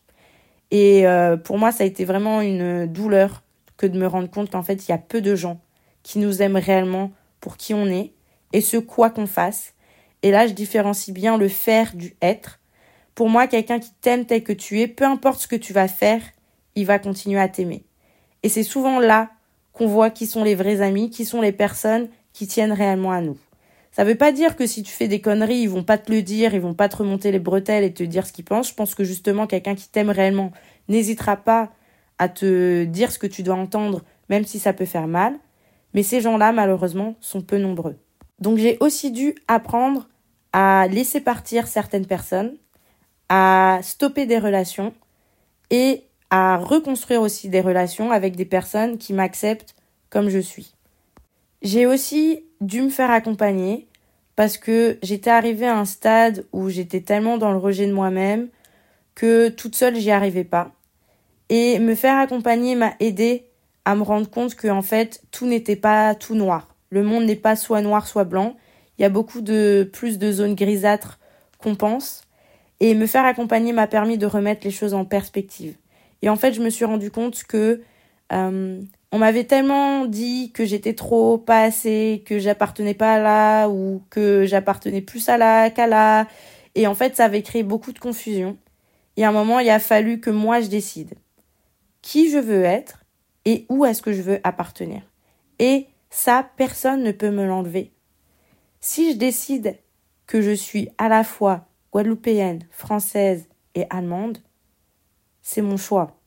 Et 0.71 1.07
euh, 1.07 1.37
pour 1.37 1.59
moi, 1.59 1.71
ça 1.71 1.85
a 1.85 1.87
été 1.87 2.05
vraiment 2.05 2.41
une 2.41 2.87
douleur 2.87 3.43
que 3.77 3.87
de 3.87 3.99
me 3.99 4.07
rendre 4.07 4.31
compte 4.31 4.51
qu'en 4.51 4.63
fait, 4.63 4.87
il 4.87 4.91
y 4.91 4.95
a 4.95 4.99
peu 4.99 5.21
de 5.21 5.35
gens 5.37 5.61
qui 6.03 6.19
nous 6.19 6.43
aiment 6.43 6.57
réellement 6.57 7.13
pour 7.41 7.57
qui 7.57 7.75
on 7.75 7.87
est, 7.87 8.13
et 8.53 8.61
ce 8.61 8.77
quoi 8.77 9.11
qu'on 9.11 9.27
fasse. 9.27 9.75
Et 10.23 10.31
là, 10.31 10.47
je 10.47 10.53
différencie 10.53 11.15
bien 11.15 11.37
le 11.37 11.49
faire 11.49 11.95
du 11.95 12.17
être. 12.23 12.59
Pour 13.15 13.29
moi, 13.29 13.47
quelqu'un 13.47 13.79
qui 13.79 13.91
t'aime 14.01 14.27
tel 14.27 14.43
que 14.43 14.53
tu 14.53 14.81
es, 14.81 14.89
peu 14.89 15.05
importe 15.05 15.41
ce 15.41 15.47
que 15.47 15.57
tu 15.57 15.73
vas 15.73 15.89
faire, 15.89 16.23
il 16.75 16.87
va 16.87 16.99
continuer 16.99 17.41
à 17.41 17.49
t'aimer. 17.49 17.85
Et 18.43 18.49
c'est 18.49 18.63
souvent 18.63 18.99
là 18.99 19.31
qu'on 19.73 19.87
voit 19.87 20.11
qui 20.11 20.27
sont 20.27 20.43
les 20.45 20.55
vrais 20.55 20.81
amis, 20.81 21.11
qui 21.11 21.25
sont 21.25 21.41
les 21.41 21.53
personnes 21.53 22.09
qui 22.37 22.47
tiennent 22.47 22.73
réellement 22.73 23.13
à 23.13 23.23
nous. 23.23 23.39
Ça 23.93 24.05
veut 24.05 24.15
pas 24.15 24.31
dire 24.31 24.57
que 24.57 24.67
si 24.67 24.83
tu 24.83 24.93
fais 24.93 25.09
des 25.09 25.23
conneries, 25.23 25.61
ils 25.61 25.71
vont 25.71 25.83
pas 25.83 25.97
te 25.97 26.13
le 26.13 26.21
dire, 26.21 26.53
ils 26.55 26.61
vont 26.61 26.75
pas 26.75 26.91
te 26.91 26.99
remonter 26.99 27.33
les 27.33 27.39
bretelles 27.39 27.83
et 27.83 27.95
te 27.95 28.03
dire 28.03 28.27
ce 28.27 28.33
qu'ils 28.35 28.45
pensent. 28.45 28.69
Je 28.69 28.75
pense 28.75 28.95
que 28.95 29.05
justement, 29.05 29.47
quelqu'un 29.47 29.75
qui 29.75 29.89
t'aime 29.89 30.11
réellement 30.11 30.53
n'hésitera 30.89 31.39
pas 31.39 31.71
à 32.19 32.29
te 32.29 32.85
dire 32.85 33.11
ce 33.11 33.19
que 33.19 33.27
tu 33.27 33.43
dois 33.43 33.55
entendre, 33.55 34.03
même 34.29 34.45
si 34.45 34.59
ça 34.59 34.75
peut 34.75 34.85
faire 34.85 35.07
mal. 35.07 35.35
Mais 35.95 36.03
ces 36.03 36.21
gens-là, 36.21 36.53
malheureusement, 36.53 37.17
sont 37.23 37.41
peu 37.41 37.57
nombreux. 37.57 37.97
Donc 38.39 38.59
j'ai 38.59 38.77
aussi 38.81 39.13
dû 39.13 39.35
apprendre 39.49 40.07
à 40.53 40.89
laisser 40.89 41.23
partir 41.23 41.67
certaines 41.67 42.07
personnes, 42.07 42.55
à 43.31 43.81
stopper 43.83 44.27
des 44.27 44.39
relations 44.39 44.93
et 45.71 46.03
à 46.29 46.59
reconstruire 46.59 47.23
aussi 47.23 47.49
des 47.49 47.63
relations 47.63 48.11
avec 48.11 48.37
des 48.37 48.45
personnes 48.45 48.99
qui 48.99 49.15
m'acceptent 49.15 49.75
comme 50.11 50.29
je 50.29 50.39
suis. 50.39 50.76
J'ai 51.67 51.85
aussi 51.85 52.45
dû 52.61 52.81
me 52.81 52.91
faire 52.91 53.11
accompagner 53.11 53.89
parce 54.37 54.57
que 54.57 54.99
j'étais 55.03 55.31
arrivée 55.31 55.67
à 55.67 55.77
un 55.77 55.85
stade 55.85 56.47
où 56.53 56.69
j'étais 56.69 57.01
tellement 57.01 57.39
dans 57.39 57.51
le 57.51 57.59
rejet 57.59 57.89
de 57.89 57.93
moi-même 57.93 58.51
que 59.17 59.49
toute 59.49 59.75
seule 59.75 59.97
j'y 59.97 60.13
arrivais 60.13 60.45
pas. 60.45 60.71
Et 61.49 61.81
me 61.81 61.97
faire 61.97 62.19
accompagner 62.19 62.77
m'a 62.77 62.95
aidé 63.01 63.47
à 63.85 63.97
me 63.97 64.05
rendre 64.05 64.31
compte 64.31 64.55
que 64.55 64.69
en 64.69 64.81
fait 64.81 65.25
tout 65.33 65.45
n'était 65.45 65.75
pas 65.75 66.15
tout 66.15 66.37
noir. 66.37 66.73
Le 66.91 67.03
monde 67.03 67.25
n'est 67.25 67.35
pas 67.35 67.57
soit 67.57 67.83
noir 67.83 68.07
soit 68.07 68.23
blanc. 68.23 68.57
Il 68.97 69.03
y 69.03 69.05
a 69.05 69.09
beaucoup 69.09 69.41
de 69.41 69.91
plus 69.93 70.19
de 70.19 70.31
zones 70.31 70.55
grisâtres 70.55 71.19
qu'on 71.59 71.75
pense. 71.75 72.23
Et 72.79 72.95
me 72.95 73.09
faire 73.09 73.25
accompagner 73.25 73.73
m'a 73.73 73.89
permis 73.89 74.19
de 74.19 74.27
remettre 74.27 74.61
les 74.63 74.71
choses 74.71 74.95
en 74.95 75.05
perspective. 75.05 75.75
Et 76.23 76.29
en 76.29 76.37
fait, 76.37 76.53
je 76.53 76.63
me 76.63 76.71
suis 76.71 76.85
rendu 76.85 77.11
compte 77.11 77.43
que 77.43 77.83
euh, 78.33 78.81
on 79.13 79.19
m'avait 79.19 79.45
tellement 79.45 80.07
dit 80.07 80.53
que 80.53 80.65
j'étais 80.65 80.95
trop 80.95 81.39
pas 81.39 81.63
assez, 81.63 82.23
que 82.27 82.39
j'appartenais 82.39 82.95
pas 82.95 83.15
à 83.15 83.19
là 83.19 83.69
ou 83.69 84.03
que 84.11 84.45
j'appartenais 84.47 85.01
plus 85.01 85.29
à 85.29 85.39
là 85.39 85.71
qu'à 85.71 85.87
là. 85.87 86.27
Et 86.75 86.87
en 86.87 86.95
fait, 86.95 87.17
ça 87.17 87.25
avait 87.25 87.43
créé 87.43 87.63
beaucoup 87.63 87.93
de 87.93 87.99
confusion. 87.99 88.59
Et 89.17 89.25
à 89.25 89.29
un 89.29 89.33
moment, 89.33 89.61
il 89.61 89.71
a 89.71 89.79
fallu 89.79 90.21
que 90.21 90.31
moi 90.31 90.61
je 90.61 90.69
décide 90.69 91.15
qui 92.03 92.31
je 92.31 92.39
veux 92.39 92.63
être 92.63 93.05
et 93.45 93.67
où 93.69 93.85
est-ce 93.85 94.03
que 94.03 94.13
je 94.13 94.23
veux 94.23 94.41
appartenir. 94.45 95.03
Et 95.59 95.87
ça, 96.11 96.49
personne 96.57 97.03
ne 97.03 97.13
peut 97.13 97.31
me 97.31 97.47
l'enlever. 97.47 97.93
Si 98.81 99.13
je 99.13 99.17
décide 99.17 99.79
que 100.27 100.43
je 100.43 100.53
suis 100.53 100.89
à 100.99 101.09
la 101.09 101.25
fois 101.25 101.67
guadeloupéenne, 101.93 102.67
française 102.71 103.49
et 103.75 103.87
allemande, 103.91 104.39
c'est 105.43 105.63
mon 105.63 105.77
choix. 105.77 106.21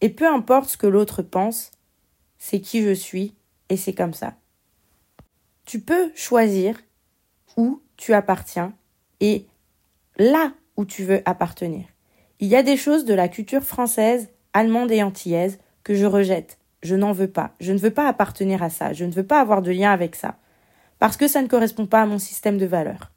Et 0.00 0.08
peu 0.08 0.26
importe 0.26 0.70
ce 0.70 0.76
que 0.76 0.86
l'autre 0.86 1.22
pense, 1.22 1.70
c'est 2.40 2.60
qui 2.60 2.82
je 2.82 2.92
suis 2.92 3.36
et 3.68 3.76
c'est 3.76 3.92
comme 3.92 4.14
ça. 4.14 4.34
Tu 5.66 5.78
peux 5.78 6.10
choisir 6.16 6.80
où 7.56 7.80
tu 7.96 8.12
appartiens 8.12 8.72
et 9.20 9.46
là 10.16 10.52
où 10.76 10.84
tu 10.84 11.04
veux 11.04 11.22
appartenir. 11.26 11.84
Il 12.40 12.48
y 12.48 12.56
a 12.56 12.64
des 12.64 12.76
choses 12.76 13.04
de 13.04 13.14
la 13.14 13.28
culture 13.28 13.62
française, 13.62 14.30
allemande 14.54 14.90
et 14.90 15.02
antillaise 15.02 15.60
que 15.84 15.94
je 15.94 16.06
rejette. 16.06 16.58
Je 16.82 16.96
n'en 16.96 17.12
veux 17.12 17.30
pas. 17.30 17.54
Je 17.60 17.72
ne 17.72 17.78
veux 17.78 17.92
pas 17.92 18.08
appartenir 18.08 18.62
à 18.62 18.70
ça. 18.70 18.94
Je 18.94 19.04
ne 19.04 19.12
veux 19.12 19.26
pas 19.26 19.40
avoir 19.40 19.60
de 19.60 19.70
lien 19.70 19.92
avec 19.92 20.16
ça. 20.16 20.36
Parce 20.98 21.18
que 21.18 21.28
ça 21.28 21.42
ne 21.42 21.46
correspond 21.46 21.86
pas 21.86 22.02
à 22.02 22.06
mon 22.06 22.18
système 22.18 22.56
de 22.56 22.66
valeurs. 22.66 23.12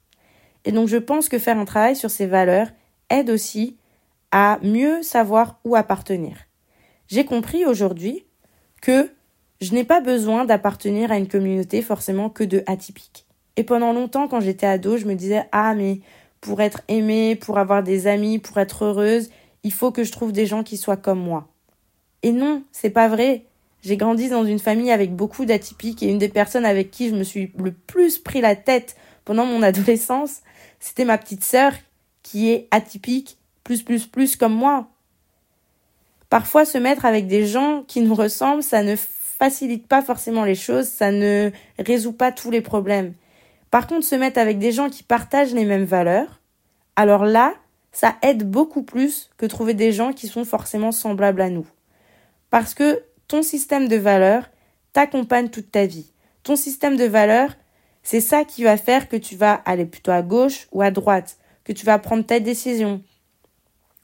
Et 0.66 0.72
donc 0.72 0.88
je 0.88 0.98
pense 0.98 1.30
que 1.30 1.38
faire 1.38 1.58
un 1.58 1.64
travail 1.64 1.96
sur 1.96 2.10
ces 2.10 2.26
valeurs 2.26 2.68
aide 3.08 3.30
aussi 3.30 3.78
à 4.30 4.58
mieux 4.62 5.02
savoir 5.02 5.58
où 5.64 5.76
appartenir. 5.76 6.36
J'ai 7.08 7.24
compris 7.24 7.64
aujourd'hui 7.64 8.26
que 8.84 9.10
je 9.62 9.72
n'ai 9.72 9.84
pas 9.84 10.00
besoin 10.00 10.44
d'appartenir 10.44 11.10
à 11.10 11.16
une 11.16 11.26
communauté 11.26 11.80
forcément 11.80 12.28
que 12.28 12.44
de 12.44 12.62
atypiques. 12.66 13.24
Et 13.56 13.64
pendant 13.64 13.94
longtemps, 13.94 14.28
quand 14.28 14.40
j'étais 14.40 14.66
ado, 14.66 14.98
je 14.98 15.06
me 15.06 15.14
disais 15.14 15.48
Ah, 15.52 15.74
mais 15.74 16.00
pour 16.42 16.60
être 16.60 16.82
aimée, 16.88 17.34
pour 17.34 17.58
avoir 17.58 17.82
des 17.82 18.06
amis, 18.06 18.38
pour 18.38 18.58
être 18.58 18.84
heureuse, 18.84 19.30
il 19.62 19.72
faut 19.72 19.90
que 19.90 20.04
je 20.04 20.12
trouve 20.12 20.32
des 20.32 20.44
gens 20.44 20.62
qui 20.62 20.76
soient 20.76 20.98
comme 20.98 21.20
moi. 21.20 21.48
Et 22.22 22.32
non, 22.32 22.62
c'est 22.72 22.90
pas 22.90 23.08
vrai. 23.08 23.44
J'ai 23.82 23.96
grandi 23.96 24.28
dans 24.28 24.44
une 24.44 24.58
famille 24.58 24.90
avec 24.90 25.16
beaucoup 25.16 25.46
d'atypiques 25.46 26.02
et 26.02 26.08
une 26.08 26.18
des 26.18 26.28
personnes 26.28 26.66
avec 26.66 26.90
qui 26.90 27.08
je 27.08 27.14
me 27.14 27.24
suis 27.24 27.52
le 27.58 27.72
plus 27.72 28.18
pris 28.18 28.42
la 28.42 28.56
tête 28.56 28.96
pendant 29.24 29.46
mon 29.46 29.62
adolescence, 29.62 30.42
c'était 30.78 31.06
ma 31.06 31.16
petite 31.16 31.44
sœur 31.44 31.72
qui 32.22 32.50
est 32.50 32.68
atypique 32.70 33.38
plus, 33.62 33.82
plus, 33.82 34.06
plus 34.06 34.36
comme 34.36 34.54
moi. 34.54 34.88
Parfois, 36.34 36.64
se 36.64 36.78
mettre 36.78 37.04
avec 37.04 37.28
des 37.28 37.46
gens 37.46 37.84
qui 37.86 38.00
nous 38.00 38.16
ressemblent, 38.16 38.64
ça 38.64 38.82
ne 38.82 38.96
facilite 38.96 39.86
pas 39.86 40.02
forcément 40.02 40.42
les 40.42 40.56
choses, 40.56 40.88
ça 40.88 41.12
ne 41.12 41.52
résout 41.78 42.12
pas 42.12 42.32
tous 42.32 42.50
les 42.50 42.60
problèmes. 42.60 43.14
Par 43.70 43.86
contre, 43.86 44.04
se 44.04 44.16
mettre 44.16 44.40
avec 44.40 44.58
des 44.58 44.72
gens 44.72 44.90
qui 44.90 45.04
partagent 45.04 45.54
les 45.54 45.64
mêmes 45.64 45.84
valeurs, 45.84 46.40
alors 46.96 47.24
là, 47.24 47.54
ça 47.92 48.16
aide 48.22 48.50
beaucoup 48.50 48.82
plus 48.82 49.30
que 49.36 49.46
trouver 49.46 49.74
des 49.74 49.92
gens 49.92 50.12
qui 50.12 50.26
sont 50.26 50.44
forcément 50.44 50.90
semblables 50.90 51.40
à 51.40 51.50
nous. 51.50 51.68
Parce 52.50 52.74
que 52.74 53.04
ton 53.28 53.44
système 53.44 53.86
de 53.86 53.94
valeurs 53.94 54.50
t'accompagne 54.92 55.50
toute 55.50 55.70
ta 55.70 55.86
vie. 55.86 56.10
Ton 56.42 56.56
système 56.56 56.96
de 56.96 57.04
valeurs, 57.04 57.54
c'est 58.02 58.18
ça 58.18 58.42
qui 58.42 58.64
va 58.64 58.76
faire 58.76 59.08
que 59.08 59.14
tu 59.14 59.36
vas 59.36 59.62
aller 59.64 59.86
plutôt 59.86 60.10
à 60.10 60.22
gauche 60.22 60.66
ou 60.72 60.82
à 60.82 60.90
droite, 60.90 61.36
que 61.62 61.72
tu 61.72 61.86
vas 61.86 62.00
prendre 62.00 62.26
ta 62.26 62.40
décision, 62.40 63.04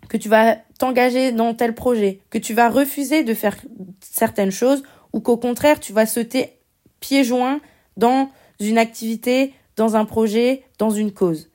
que 0.09 0.17
tu 0.17 0.29
vas 0.29 0.59
t'engager 0.81 1.31
dans 1.31 1.53
tel 1.53 1.75
projet, 1.75 2.21
que 2.31 2.39
tu 2.39 2.55
vas 2.55 2.71
refuser 2.71 3.23
de 3.23 3.35
faire 3.35 3.57
certaines 4.01 4.51
choses 4.51 4.83
ou 5.13 5.21
qu'au 5.21 5.37
contraire 5.37 5.79
tu 5.79 5.93
vas 5.93 6.07
sauter 6.07 6.59
pieds 7.01 7.23
joints 7.23 7.61
dans 7.99 8.31
une 8.61 8.79
activité, 8.79 9.53
dans 9.77 9.95
un 9.95 10.07
projet, 10.07 10.65
dans 10.79 10.89
une 10.89 11.13
cause. 11.13 11.51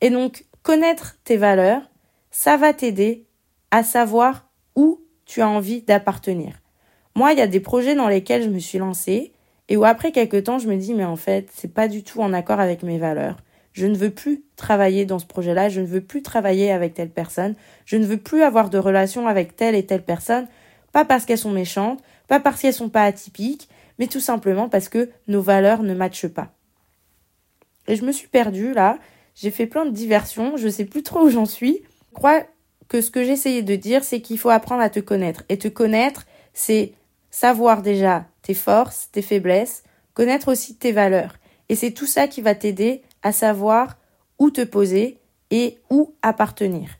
Et 0.00 0.10
donc 0.10 0.44
connaître 0.62 1.16
tes 1.24 1.36
valeurs, 1.36 1.82
ça 2.30 2.56
va 2.56 2.72
t'aider 2.72 3.26
à 3.72 3.82
savoir 3.82 4.48
où 4.76 5.00
tu 5.26 5.42
as 5.42 5.48
envie 5.48 5.82
d'appartenir. 5.82 6.60
Moi, 7.16 7.32
il 7.32 7.38
y 7.40 7.42
a 7.42 7.48
des 7.48 7.58
projets 7.58 7.96
dans 7.96 8.06
lesquels 8.06 8.44
je 8.44 8.48
me 8.48 8.60
suis 8.60 8.78
lancée 8.78 9.32
et 9.68 9.76
où 9.76 9.84
après 9.84 10.12
quelques 10.12 10.44
temps, 10.44 10.60
je 10.60 10.68
me 10.68 10.76
dis 10.76 10.94
mais 10.94 11.04
en 11.04 11.16
fait, 11.16 11.50
c'est 11.52 11.74
pas 11.74 11.88
du 11.88 12.04
tout 12.04 12.20
en 12.20 12.32
accord 12.32 12.60
avec 12.60 12.84
mes 12.84 12.98
valeurs. 12.98 13.38
Je 13.78 13.86
ne 13.86 13.96
veux 13.96 14.10
plus 14.10 14.42
travailler 14.56 15.06
dans 15.06 15.20
ce 15.20 15.24
projet-là, 15.24 15.68
je 15.68 15.80
ne 15.80 15.86
veux 15.86 16.00
plus 16.00 16.20
travailler 16.20 16.72
avec 16.72 16.94
telle 16.94 17.10
personne, 17.10 17.54
je 17.84 17.96
ne 17.96 18.04
veux 18.04 18.16
plus 18.16 18.42
avoir 18.42 18.70
de 18.70 18.78
relation 18.78 19.28
avec 19.28 19.54
telle 19.54 19.76
et 19.76 19.86
telle 19.86 20.02
personne, 20.02 20.48
pas 20.90 21.04
parce 21.04 21.24
qu'elles 21.24 21.38
sont 21.38 21.52
méchantes, 21.52 22.02
pas 22.26 22.40
parce 22.40 22.60
qu'elles 22.60 22.74
sont 22.74 22.88
pas 22.88 23.04
atypiques, 23.04 23.68
mais 24.00 24.08
tout 24.08 24.18
simplement 24.18 24.68
parce 24.68 24.88
que 24.88 25.10
nos 25.28 25.40
valeurs 25.40 25.84
ne 25.84 25.94
matchent 25.94 26.26
pas. 26.26 26.50
Et 27.86 27.94
je 27.94 28.04
me 28.04 28.10
suis 28.10 28.26
perdue 28.26 28.74
là, 28.74 28.98
j'ai 29.36 29.52
fait 29.52 29.66
plein 29.66 29.86
de 29.86 29.92
diversions, 29.92 30.56
je 30.56 30.66
sais 30.66 30.84
plus 30.84 31.04
trop 31.04 31.20
où 31.20 31.30
j'en 31.30 31.46
suis. 31.46 31.84
Je 32.10 32.14
crois 32.14 32.42
que 32.88 33.00
ce 33.00 33.12
que 33.12 33.22
j'essayais 33.22 33.62
de 33.62 33.76
dire, 33.76 34.02
c'est 34.02 34.20
qu'il 34.20 34.40
faut 34.40 34.50
apprendre 34.50 34.82
à 34.82 34.90
te 34.90 34.98
connaître. 34.98 35.44
Et 35.48 35.56
te 35.56 35.68
connaître, 35.68 36.26
c'est 36.52 36.94
savoir 37.30 37.82
déjà 37.82 38.26
tes 38.42 38.54
forces, 38.54 39.08
tes 39.12 39.22
faiblesses, 39.22 39.84
connaître 40.14 40.50
aussi 40.50 40.74
tes 40.74 40.90
valeurs. 40.90 41.36
Et 41.68 41.76
c'est 41.76 41.92
tout 41.92 42.08
ça 42.08 42.26
qui 42.26 42.40
va 42.40 42.56
t'aider 42.56 43.02
à 43.22 43.32
savoir 43.32 43.96
où 44.38 44.50
te 44.50 44.62
poser 44.62 45.18
et 45.50 45.78
où 45.90 46.14
appartenir. 46.22 46.98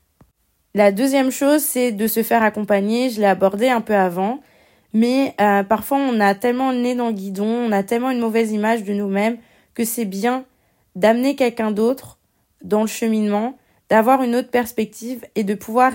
La 0.75 0.92
deuxième 0.92 1.30
chose, 1.30 1.62
c'est 1.62 1.92
de 1.92 2.06
se 2.06 2.22
faire 2.22 2.42
accompagner. 2.42 3.10
Je 3.10 3.20
l'ai 3.20 3.26
abordé 3.26 3.68
un 3.68 3.80
peu 3.80 3.94
avant, 3.94 4.40
mais 4.92 5.34
euh, 5.40 5.62
parfois 5.62 5.98
on 5.98 6.20
a 6.20 6.34
tellement 6.34 6.70
le 6.72 6.78
nez 6.78 6.94
dans 6.94 7.08
le 7.08 7.14
guidon, 7.14 7.46
on 7.46 7.72
a 7.72 7.82
tellement 7.82 8.10
une 8.10 8.20
mauvaise 8.20 8.52
image 8.52 8.84
de 8.84 8.92
nous-mêmes 8.92 9.38
que 9.75 9.84
c'est 9.84 10.04
bien 10.04 10.44
d'amener 10.94 11.37
quelqu'un 11.37 11.70
d'autre 11.70 12.18
dans 12.62 12.82
le 12.82 12.88
cheminement, 12.88 13.56
d'avoir 13.88 14.22
une 14.22 14.34
autre 14.34 14.50
perspective 14.50 15.25
et 15.34 15.44
de 15.44 15.54
pouvoir 15.54 15.92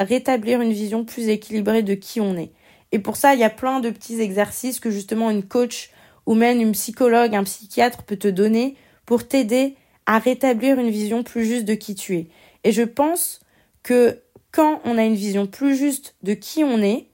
rétablir 0.00 0.60
une 0.60 0.72
vision 0.72 1.04
plus 1.04 1.28
équilibrée 1.28 1.82
de 1.82 1.94
qui 1.94 2.20
on 2.20 2.36
est. 2.36 2.52
Et 2.92 2.98
pour 2.98 3.16
ça, 3.16 3.34
il 3.34 3.40
y 3.40 3.44
a 3.44 3.50
plein 3.50 3.80
de 3.80 3.90
petits 3.90 4.20
exercices 4.20 4.80
que 4.80 4.90
justement 4.90 5.30
une 5.30 5.42
coach 5.42 5.90
ou 6.26 6.34
même 6.34 6.60
une 6.60 6.72
psychologue, 6.72 7.34
un 7.34 7.44
psychiatre 7.44 8.02
peut 8.02 8.16
te 8.16 8.28
donner 8.28 8.76
pour 9.10 9.26
t'aider 9.26 9.74
à 10.06 10.20
rétablir 10.20 10.78
une 10.78 10.90
vision 10.90 11.24
plus 11.24 11.44
juste 11.44 11.64
de 11.64 11.74
qui 11.74 11.96
tu 11.96 12.14
es. 12.14 12.28
Et 12.62 12.70
je 12.70 12.84
pense 12.84 13.40
que 13.82 14.20
quand 14.52 14.80
on 14.84 14.96
a 14.96 15.02
une 15.02 15.16
vision 15.16 15.48
plus 15.48 15.74
juste 15.74 16.14
de 16.22 16.32
qui 16.32 16.62
on 16.62 16.80
est, 16.80 17.08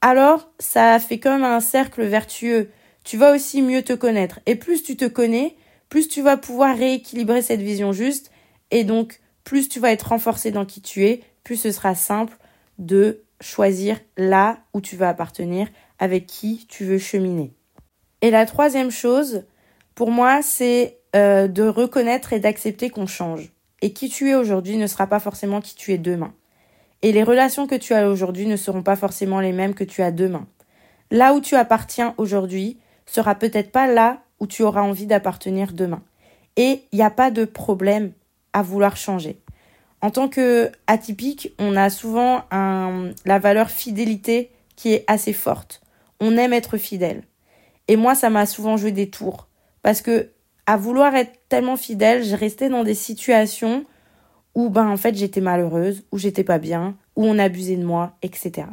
alors 0.00 0.50
ça 0.58 0.98
fait 0.98 1.18
comme 1.18 1.44
un 1.44 1.60
cercle 1.60 2.04
vertueux. 2.04 2.70
Tu 3.04 3.18
vas 3.18 3.34
aussi 3.34 3.60
mieux 3.60 3.82
te 3.82 3.92
connaître. 3.92 4.40
Et 4.46 4.54
plus 4.54 4.82
tu 4.82 4.96
te 4.96 5.04
connais, 5.04 5.56
plus 5.90 6.08
tu 6.08 6.22
vas 6.22 6.38
pouvoir 6.38 6.74
rééquilibrer 6.74 7.42
cette 7.42 7.60
vision 7.60 7.92
juste. 7.92 8.30
Et 8.70 8.84
donc, 8.84 9.20
plus 9.44 9.68
tu 9.68 9.78
vas 9.78 9.92
être 9.92 10.08
renforcé 10.08 10.52
dans 10.52 10.64
qui 10.64 10.80
tu 10.80 11.04
es, 11.04 11.20
plus 11.44 11.56
ce 11.56 11.70
sera 11.70 11.94
simple 11.94 12.38
de 12.78 13.20
choisir 13.42 14.00
là 14.16 14.60
où 14.72 14.80
tu 14.80 14.96
vas 14.96 15.10
appartenir, 15.10 15.68
avec 15.98 16.26
qui 16.26 16.64
tu 16.66 16.86
veux 16.86 16.98
cheminer. 16.98 17.52
Et 18.22 18.30
la 18.30 18.46
troisième 18.46 18.90
chose, 18.90 19.44
pour 19.94 20.10
moi, 20.10 20.40
c'est 20.40 20.95
euh, 21.14 21.48
de 21.48 21.62
reconnaître 21.62 22.32
et 22.32 22.40
d'accepter 22.40 22.90
qu'on 22.90 23.06
change. 23.06 23.52
Et 23.82 23.92
qui 23.92 24.08
tu 24.08 24.30
es 24.30 24.34
aujourd'hui 24.34 24.76
ne 24.76 24.86
sera 24.86 25.06
pas 25.06 25.20
forcément 25.20 25.60
qui 25.60 25.74
tu 25.74 25.92
es 25.92 25.98
demain. 25.98 26.32
Et 27.02 27.12
les 27.12 27.22
relations 27.22 27.66
que 27.66 27.74
tu 27.74 27.94
as 27.94 28.08
aujourd'hui 28.08 28.46
ne 28.46 28.56
seront 28.56 28.82
pas 28.82 28.96
forcément 28.96 29.40
les 29.40 29.52
mêmes 29.52 29.74
que 29.74 29.84
tu 29.84 30.02
as 30.02 30.10
demain. 30.10 30.46
Là 31.10 31.34
où 31.34 31.40
tu 31.40 31.54
appartiens 31.54 32.14
aujourd'hui 32.16 32.78
sera 33.04 33.34
peut-être 33.34 33.70
pas 33.70 33.86
là 33.86 34.22
où 34.40 34.46
tu 34.46 34.62
auras 34.62 34.82
envie 34.82 35.06
d'appartenir 35.06 35.72
demain. 35.72 36.02
Et 36.56 36.82
il 36.92 36.96
n'y 36.96 37.02
a 37.02 37.10
pas 37.10 37.30
de 37.30 37.44
problème 37.44 38.12
à 38.52 38.62
vouloir 38.62 38.96
changer. 38.96 39.38
En 40.00 40.10
tant 40.10 40.28
que 40.28 40.70
atypique, 40.86 41.52
on 41.58 41.76
a 41.76 41.90
souvent 41.90 42.44
la 42.50 43.38
valeur 43.38 43.70
fidélité 43.70 44.50
qui 44.74 44.92
est 44.92 45.04
assez 45.06 45.32
forte. 45.32 45.82
On 46.20 46.36
aime 46.36 46.52
être 46.52 46.76
fidèle. 46.76 47.22
Et 47.88 47.96
moi, 47.96 48.14
ça 48.14 48.30
m'a 48.30 48.46
souvent 48.46 48.76
joué 48.76 48.92
des 48.92 49.10
tours. 49.10 49.48
Parce 49.82 50.02
que, 50.02 50.30
à 50.66 50.76
vouloir 50.76 51.14
être 51.14 51.32
tellement 51.48 51.76
fidèle, 51.76 52.24
j'ai 52.24 52.34
resté 52.34 52.68
dans 52.68 52.84
des 52.84 52.94
situations 52.94 53.84
où, 54.54 54.68
ben, 54.68 54.88
en 54.88 54.96
fait, 54.96 55.14
j'étais 55.14 55.40
malheureuse, 55.40 56.04
où 56.12 56.18
j'étais 56.18 56.44
pas 56.44 56.58
bien, 56.58 56.96
où 57.14 57.24
on 57.24 57.38
abusait 57.38 57.76
de 57.76 57.84
moi, 57.84 58.16
etc. 58.22 58.68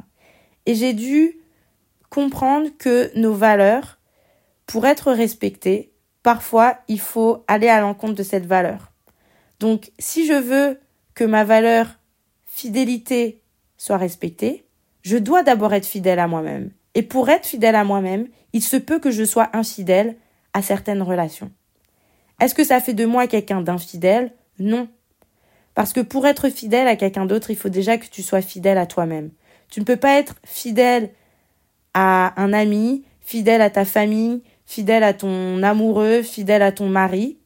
Et 0.65 0.75
j'ai 0.75 0.93
dû 0.93 1.38
comprendre 2.09 2.69
que 2.77 3.12
nos 3.17 3.33
valeurs, 3.33 4.00
pour 4.65 4.85
être 4.85 5.12
respectées, 5.12 5.91
parfois, 6.23 6.79
il 6.88 7.00
faut 7.00 7.43
aller 7.47 7.67
à 7.67 7.81
l'encontre 7.81 8.15
de 8.15 8.23
cette 8.23 8.45
valeur. 8.45 8.91
Donc, 9.59 9.91
si 10.00 10.25
je 10.25 10.33
veux 10.33 10.79
que 11.13 11.23
ma 11.23 11.43
valeur 11.43 12.00
fidélité 12.45 13.41
soit 13.77 13.97
respectée, 13.97 14.65
je 15.01 15.17
dois 15.17 15.43
d'abord 15.43 15.73
être 15.73 15.85
fidèle 15.85 16.19
à 16.19 16.27
moi-même. 16.27 16.71
Et 16.95 17.01
pour 17.01 17.29
être 17.29 17.45
fidèle 17.45 17.75
à 17.75 17.83
moi-même, 17.83 18.27
il 18.53 18.63
se 18.63 18.77
peut 18.77 19.00
que 19.00 19.12
je 19.12 19.23
sois 19.23 19.50
infidèle 19.53 20.15
à 20.53 20.62
certaines 20.62 21.01
relations. 21.01 21.51
Est-ce 22.40 22.56
que 22.56 22.63
ça 22.63 22.80
fait 22.80 22.94
de 22.94 23.06
moi 23.06 23.28
quelqu'un 23.28 23.62
d'infidèle? 23.62 24.34
Non. 24.60 24.88
Parce 25.75 25.94
que 25.94 26.02
pour 26.02 26.28
être 26.28 26.50
fidèle 26.50 26.88
à 26.88 26.96
quelqu'un 26.96 27.25
d'autre, 27.25 27.50
il 27.52 27.58
faut 27.58 27.70
déjà 27.70 27.98
que 27.98 28.08
tu 28.08 28.22
sois 28.22 28.42
fidèle 28.42 28.78
à 28.78 28.86
toi-même. 28.86 29.32
Tu 29.70 29.80
ne 29.80 29.86
peux 29.86 29.98
pas 29.98 30.20
être 30.20 30.36
fidèle 30.46 31.12
à 31.93 32.39
un 32.41 32.54
ami, 32.54 33.06
fidèle 33.22 33.62
à 33.62 33.69
ta 33.69 33.86
famille, 33.86 34.43
fidèle 34.65 35.04
à 35.04 35.13
ton 35.13 35.63
amoureux, 35.63 36.22
fidèle 36.22 36.62
à 36.62 36.72
ton 36.72 36.89
mari, 36.89 37.38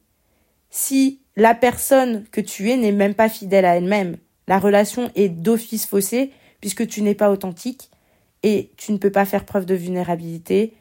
si 0.70 1.20
la 1.36 1.54
personne 1.54 2.24
que 2.30 2.40
tu 2.40 2.70
es 2.70 2.76
n'est 2.76 2.92
même 2.92 3.14
pas 3.14 3.28
fidèle 3.28 3.64
à 3.64 3.76
elle-même. 3.76 4.16
La 4.46 4.58
relation 4.58 5.10
est 5.14 5.28
d'office 5.28 5.86
faussée 5.86 6.32
puisque 6.60 6.86
tu 6.86 7.02
n'es 7.02 7.14
pas 7.14 7.30
authentique 7.30 7.90
et 8.42 8.72
tu 8.76 8.92
ne 8.92 8.98
peux 8.98 9.12
pas 9.12 9.24
faire 9.24 9.44
preuve 9.44 9.66
de 9.66 9.74
vulnérabilité 9.74 10.74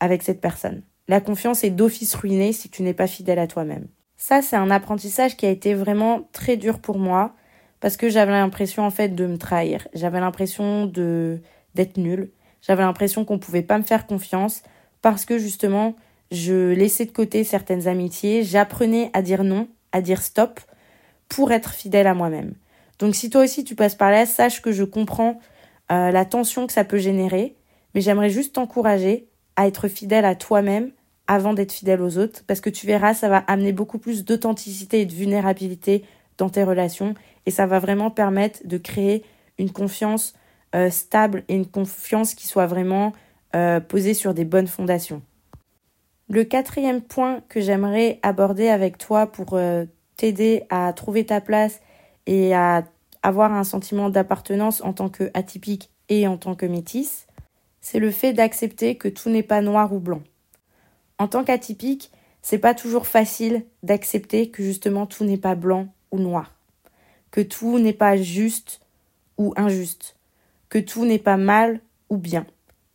avec 0.00 0.22
cette 0.22 0.40
personne. 0.40 0.82
La 1.08 1.20
confiance 1.20 1.62
est 1.62 1.70
d'office 1.70 2.14
ruinée 2.14 2.52
si 2.52 2.68
tu 2.68 2.82
n'es 2.82 2.94
pas 2.94 3.06
fidèle 3.06 3.38
à 3.38 3.46
toi-même. 3.46 3.86
Ça, 4.16 4.42
c'est 4.42 4.56
un 4.56 4.70
apprentissage 4.70 5.36
qui 5.36 5.46
a 5.46 5.50
été 5.50 5.74
vraiment 5.74 6.28
très 6.32 6.56
dur 6.56 6.80
pour 6.80 6.98
moi 6.98 7.34
parce 7.80 7.96
que 7.96 8.08
j'avais 8.08 8.32
l'impression 8.32 8.84
en 8.84 8.90
fait 8.90 9.10
de 9.10 9.26
me 9.26 9.38
trahir. 9.38 9.86
J'avais 9.94 10.20
l'impression 10.20 10.86
de 10.86 11.40
d'être 11.74 11.98
nulle. 11.98 12.30
J'avais 12.62 12.82
l'impression 12.82 13.24
qu'on 13.24 13.38
pouvait 13.38 13.62
pas 13.62 13.78
me 13.78 13.82
faire 13.84 14.06
confiance 14.06 14.62
parce 15.02 15.24
que 15.24 15.38
justement, 15.38 15.94
je 16.32 16.72
laissais 16.72 17.04
de 17.04 17.12
côté 17.12 17.44
certaines 17.44 17.86
amitiés, 17.86 18.42
j'apprenais 18.42 19.10
à 19.12 19.22
dire 19.22 19.44
non, 19.44 19.68
à 19.92 20.00
dire 20.00 20.22
stop 20.22 20.58
pour 21.28 21.52
être 21.52 21.72
fidèle 21.72 22.06
à 22.06 22.14
moi-même. 22.14 22.54
Donc 22.98 23.14
si 23.14 23.30
toi 23.30 23.44
aussi 23.44 23.62
tu 23.62 23.74
passes 23.74 23.94
par 23.94 24.10
là, 24.10 24.26
sache 24.26 24.62
que 24.62 24.72
je 24.72 24.84
comprends 24.84 25.38
euh, 25.92 26.10
la 26.10 26.24
tension 26.24 26.66
que 26.66 26.72
ça 26.72 26.82
peut 26.82 26.98
générer, 26.98 27.54
mais 27.94 28.00
j'aimerais 28.00 28.30
juste 28.30 28.54
t'encourager 28.54 29.28
à 29.54 29.66
être 29.66 29.86
fidèle 29.86 30.24
à 30.24 30.34
toi-même 30.34 30.90
avant 31.26 31.54
d'être 31.54 31.72
fidèle 31.72 32.02
aux 32.02 32.18
autres, 32.18 32.42
parce 32.46 32.60
que 32.60 32.70
tu 32.70 32.86
verras, 32.86 33.14
ça 33.14 33.28
va 33.28 33.38
amener 33.38 33.72
beaucoup 33.72 33.98
plus 33.98 34.24
d'authenticité 34.24 35.00
et 35.00 35.06
de 35.06 35.12
vulnérabilité 35.12 36.04
dans 36.38 36.48
tes 36.48 36.64
relations, 36.64 37.14
et 37.46 37.50
ça 37.50 37.66
va 37.66 37.78
vraiment 37.78 38.10
permettre 38.10 38.60
de 38.64 38.78
créer 38.78 39.24
une 39.58 39.70
confiance 39.70 40.34
euh, 40.74 40.90
stable 40.90 41.44
et 41.48 41.54
une 41.54 41.66
confiance 41.66 42.34
qui 42.34 42.46
soit 42.46 42.66
vraiment 42.66 43.12
euh, 43.54 43.80
posée 43.80 44.14
sur 44.14 44.34
des 44.34 44.44
bonnes 44.44 44.66
fondations. 44.66 45.22
Le 46.28 46.44
quatrième 46.44 47.00
point 47.00 47.40
que 47.48 47.60
j'aimerais 47.60 48.18
aborder 48.22 48.68
avec 48.68 48.98
toi 48.98 49.26
pour 49.26 49.58
t'aider 50.16 50.64
à 50.70 50.92
trouver 50.92 51.24
ta 51.24 51.40
place 51.40 51.80
et 52.26 52.52
à 52.52 52.84
avoir 53.22 53.52
un 53.52 53.64
sentiment 53.64 54.10
d'appartenance 54.10 54.82
en 54.82 54.92
tant 54.92 55.08
que 55.08 55.30
atypique 55.34 55.90
et 56.08 56.26
en 56.26 56.36
tant 56.36 56.54
que 56.54 56.66
métisse, 56.66 57.26
c'est 57.80 57.98
le 57.98 58.10
fait 58.10 58.32
d'accepter 58.32 58.96
que 58.96 59.08
tout 59.08 59.30
n'est 59.30 59.42
pas 59.42 59.60
noir 59.60 59.92
ou 59.92 60.00
blanc. 60.00 60.22
En 61.18 61.28
tant 61.28 61.44
qu'atypique, 61.44 62.10
c'est 62.42 62.58
pas 62.58 62.74
toujours 62.74 63.06
facile 63.06 63.64
d'accepter 63.82 64.50
que 64.50 64.62
justement 64.62 65.06
tout 65.06 65.24
n'est 65.24 65.38
pas 65.38 65.54
blanc 65.54 65.88
ou 66.12 66.18
noir, 66.18 66.54
que 67.30 67.40
tout 67.40 67.78
n'est 67.78 67.92
pas 67.92 68.16
juste 68.16 68.80
ou 69.38 69.52
injuste, 69.56 70.16
que 70.68 70.78
tout 70.78 71.04
n'est 71.04 71.18
pas 71.18 71.36
mal 71.36 71.80
ou 72.10 72.18
bien. 72.18 72.46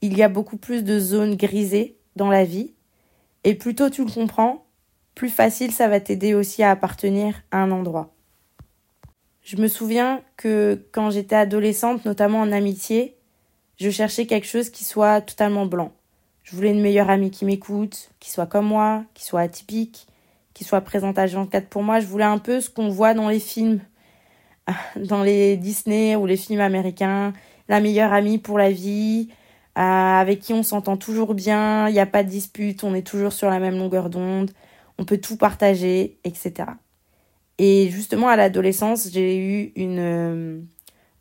Il 0.02 0.18
y 0.18 0.24
a 0.24 0.30
beaucoup 0.30 0.58
plus 0.58 0.84
de 0.84 1.00
zones 1.00 1.36
grisées 1.36 1.98
dans 2.16 2.30
la 2.30 2.46
vie, 2.46 2.74
et 3.44 3.56
plus 3.56 3.76
tôt 3.76 3.90
tu 3.90 4.06
le 4.06 4.12
comprends, 4.12 4.66
plus 5.16 5.30
facile 5.30 5.72
ça 5.72 5.88
va 5.88 6.00
t'aider 6.00 6.34
aussi 6.34 6.64
à 6.64 6.72
appartenir 6.72 7.42
à 7.52 7.58
un 7.58 7.72
endroit. 7.72 8.14
Je 9.44 9.58
me 9.58 9.68
souviens 9.68 10.22
que 10.38 10.86
quand 10.92 11.10
j'étais 11.10 11.36
adolescente, 11.36 12.06
notamment 12.06 12.42
en 12.42 12.52
amitié, 12.52 13.18
je 13.80 13.90
cherchais 13.90 14.28
quelque 14.28 14.48
chose 14.48 14.70
qui 14.70 14.84
soit 14.84 15.22
totalement 15.22 15.66
blanc. 15.66 15.92
Je 16.44 16.56
voulais 16.56 16.72
une 16.72 16.82
meilleure 16.82 17.10
amie 17.10 17.32
qui 17.32 17.46
m'écoute, 17.46 18.12
qui 18.20 18.32
soit 18.32 18.48
comme 18.48 18.66
moi, 18.66 19.04
qui 19.14 19.24
soit 19.24 19.42
atypique, 19.42 20.08
qui 20.54 20.64
soit 20.64 20.82
présente 20.82 21.18
à 21.18 21.26
24 21.26 21.68
pour 21.68 21.84
moi. 21.84 22.00
Je 22.00 22.08
voulais 22.08 22.24
un 22.24 22.40
peu 22.40 22.62
ce 22.62 22.70
qu'on 22.70 22.90
voit 22.90 23.14
dans 23.14 23.30
les 23.30 23.40
films, 23.40 23.80
dans 24.96 25.24
les 25.24 25.58
Disney 25.58 26.16
ou 26.16 26.26
les 26.26 26.38
films 26.38 26.62
américains. 26.62 27.34
La 27.68 27.80
meilleure 27.80 28.12
amie 28.12 28.38
pour 28.38 28.58
la 28.58 28.72
vie, 28.72 29.30
euh, 29.78 29.82
avec 29.82 30.42
qui 30.42 30.54
on 30.54 30.64
s'entend 30.64 30.98
toujours 30.98 31.34
bien, 31.34 31.88
il 31.88 31.94
n'y 31.94 32.00
a 32.00 32.06
pas 32.06 32.24
de 32.24 32.30
dispute, 32.30 32.84
on 32.84 32.94
est 32.94 33.08
toujours 33.08 33.32
sur 33.32 33.50
la 33.50 33.60
même 33.60 33.78
longueur 33.78 34.10
d'onde, 34.10 34.52
on 34.98 35.06
peut 35.06 35.20
tout 35.20 35.38
partager, 35.38 36.18
etc. 36.26 36.72
Et 37.58 37.90
justement, 37.90 38.28
à 38.28 38.36
l'adolescence, 38.36 39.10
j'ai 39.14 39.38
eu 39.38 39.72
une 39.76 40.00
euh, 40.00 40.60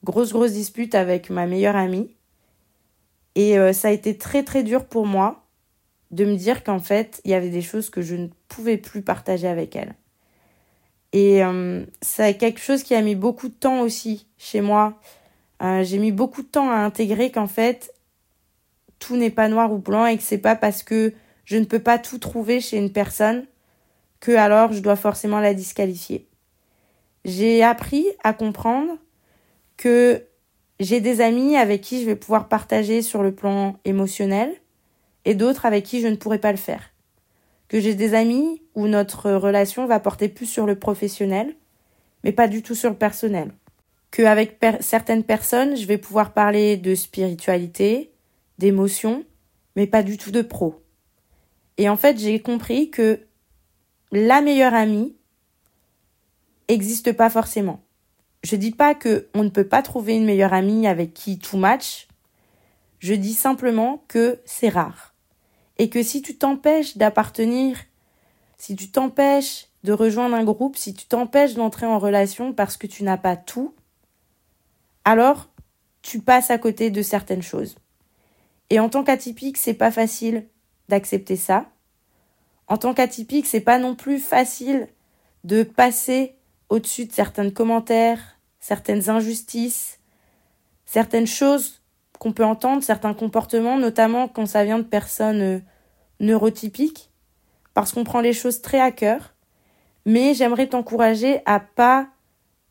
grosse, 0.02 0.32
grosse 0.32 0.52
dispute 0.52 0.94
avec 0.94 1.30
ma 1.30 1.46
meilleure 1.46 1.76
amie. 1.76 2.10
Et 3.34 3.58
euh, 3.58 3.72
ça 3.72 3.88
a 3.88 3.90
été 3.90 4.16
très, 4.16 4.42
très 4.42 4.62
dur 4.62 4.86
pour 4.86 5.06
moi 5.06 5.46
de 6.10 6.24
me 6.24 6.36
dire 6.36 6.64
qu'en 6.64 6.80
fait, 6.80 7.20
il 7.24 7.30
y 7.30 7.34
avait 7.34 7.50
des 7.50 7.62
choses 7.62 7.90
que 7.90 8.02
je 8.02 8.16
ne 8.16 8.28
pouvais 8.48 8.76
plus 8.76 9.02
partager 9.02 9.46
avec 9.46 9.76
elle. 9.76 9.94
Et 11.12 11.44
euh, 11.44 11.84
c'est 12.02 12.36
quelque 12.36 12.60
chose 12.60 12.82
qui 12.82 12.94
a 12.94 13.02
mis 13.02 13.14
beaucoup 13.14 13.48
de 13.48 13.54
temps 13.54 13.80
aussi 13.80 14.26
chez 14.38 14.60
moi. 14.60 15.00
j'ai 15.60 15.98
mis 15.98 16.12
beaucoup 16.12 16.42
de 16.42 16.48
temps 16.48 16.70
à 16.70 16.76
intégrer 16.76 17.30
qu'en 17.30 17.46
fait, 17.46 17.94
tout 18.98 19.16
n'est 19.16 19.30
pas 19.30 19.48
noir 19.48 19.72
ou 19.72 19.78
blanc 19.78 20.06
et 20.06 20.16
que 20.16 20.22
c'est 20.22 20.38
pas 20.38 20.56
parce 20.56 20.82
que 20.82 21.12
je 21.44 21.56
ne 21.56 21.64
peux 21.64 21.80
pas 21.80 21.98
tout 21.98 22.18
trouver 22.18 22.60
chez 22.60 22.76
une 22.76 22.92
personne 22.92 23.46
que 24.20 24.32
alors 24.32 24.72
je 24.72 24.80
dois 24.80 24.96
forcément 24.96 25.40
la 25.40 25.54
disqualifier 25.54 26.30
j'ai 27.24 27.62
appris 27.62 28.06
à 28.22 28.32
comprendre 28.32 28.92
que 29.76 30.24
j'ai 30.80 31.00
des 31.00 31.20
amis 31.20 31.56
avec 31.56 31.82
qui 31.82 32.00
je 32.00 32.06
vais 32.06 32.16
pouvoir 32.16 32.48
partager 32.48 33.02
sur 33.02 33.22
le 33.22 33.32
plan 33.32 33.76
émotionnel 33.84 34.52
et 35.24 35.34
d'autres 35.34 35.66
avec 35.66 35.84
qui 35.84 36.00
je 36.00 36.08
ne 36.08 36.16
pourrai 36.16 36.38
pas 36.38 36.50
le 36.50 36.58
faire. 36.58 36.90
Que 37.68 37.78
j'ai 37.78 37.94
des 37.94 38.14
amis 38.14 38.62
où 38.74 38.88
notre 38.88 39.30
relation 39.30 39.86
va 39.86 40.00
porter 40.00 40.28
plus 40.28 40.46
sur 40.46 40.66
le 40.66 40.76
professionnel 40.76 41.54
mais 42.24 42.32
pas 42.32 42.48
du 42.48 42.62
tout 42.62 42.74
sur 42.74 42.90
le 42.90 42.96
personnel. 42.96 43.52
Qu'avec 44.10 44.58
certaines 44.80 45.24
personnes, 45.24 45.76
je 45.76 45.86
vais 45.86 45.98
pouvoir 45.98 46.32
parler 46.32 46.76
de 46.76 46.94
spiritualité, 46.94 48.12
d'émotion, 48.58 49.24
mais 49.76 49.86
pas 49.86 50.02
du 50.02 50.18
tout 50.18 50.30
de 50.30 50.42
pro. 50.42 50.82
Et 51.78 51.88
en 51.88 51.96
fait, 51.96 52.18
j'ai 52.18 52.40
compris 52.40 52.90
que 52.90 53.20
la 54.12 54.42
meilleure 54.42 54.74
amie 54.74 55.16
n'existe 56.68 57.12
pas 57.12 57.30
forcément. 57.30 57.82
Je 58.42 58.56
dis 58.56 58.70
pas 58.70 58.94
que 58.94 59.28
on 59.34 59.44
ne 59.44 59.50
peut 59.50 59.66
pas 59.66 59.82
trouver 59.82 60.16
une 60.16 60.24
meilleure 60.24 60.54
amie 60.54 60.86
avec 60.86 61.12
qui 61.12 61.38
tout 61.38 61.58
match. 61.58 62.08
Je 62.98 63.14
dis 63.14 63.34
simplement 63.34 64.02
que 64.08 64.40
c'est 64.44 64.68
rare. 64.68 65.14
Et 65.78 65.90
que 65.90 66.02
si 66.02 66.22
tu 66.22 66.36
t'empêches 66.36 66.96
d'appartenir, 66.96 67.78
si 68.58 68.76
tu 68.76 68.90
t'empêches 68.90 69.68
de 69.84 69.92
rejoindre 69.92 70.36
un 70.36 70.44
groupe, 70.44 70.76
si 70.76 70.94
tu 70.94 71.06
t'empêches 71.06 71.54
d'entrer 71.54 71.86
en 71.86 71.98
relation 71.98 72.52
parce 72.52 72.76
que 72.76 72.86
tu 72.86 73.02
n'as 73.04 73.16
pas 73.16 73.36
tout, 73.36 73.74
alors 75.04 75.48
tu 76.02 76.20
passes 76.20 76.50
à 76.50 76.58
côté 76.58 76.90
de 76.90 77.02
certaines 77.02 77.42
choses. 77.42 77.76
Et 78.70 78.80
en 78.80 78.88
tant 78.88 79.04
qu'atypique, 79.04 79.56
c'est 79.56 79.74
pas 79.74 79.90
facile 79.90 80.46
d'accepter 80.88 81.36
ça. 81.36 81.70
En 82.68 82.78
tant 82.78 82.94
qu'atypique, 82.94 83.46
c'est 83.46 83.60
pas 83.60 83.78
non 83.78 83.94
plus 83.94 84.18
facile 84.18 84.88
de 85.44 85.62
passer 85.62 86.36
au-dessus 86.70 87.04
de 87.04 87.12
certains 87.12 87.50
commentaires, 87.50 88.38
certaines 88.60 89.10
injustices, 89.10 89.98
certaines 90.86 91.26
choses 91.26 91.82
qu'on 92.18 92.32
peut 92.32 92.44
entendre, 92.44 92.82
certains 92.82 93.14
comportements, 93.14 93.78
notamment 93.78 94.28
quand 94.28 94.46
ça 94.46 94.64
vient 94.64 94.78
de 94.78 94.84
personnes 94.84 95.40
euh, 95.40 95.58
neurotypiques, 96.20 97.10
parce 97.74 97.92
qu'on 97.92 98.04
prend 98.04 98.20
les 98.20 98.32
choses 98.32 98.62
très 98.62 98.80
à 98.80 98.92
cœur. 98.92 99.34
Mais 100.06 100.34
j'aimerais 100.34 100.68
t'encourager 100.68 101.40
à 101.44 101.60
pas 101.60 102.08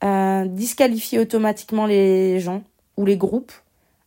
euh, 0.04 0.46
disqualifier 0.46 1.20
automatiquement 1.20 1.86
les 1.86 2.40
gens 2.40 2.64
ou 2.98 3.06
les 3.06 3.18
groupes 3.18 3.52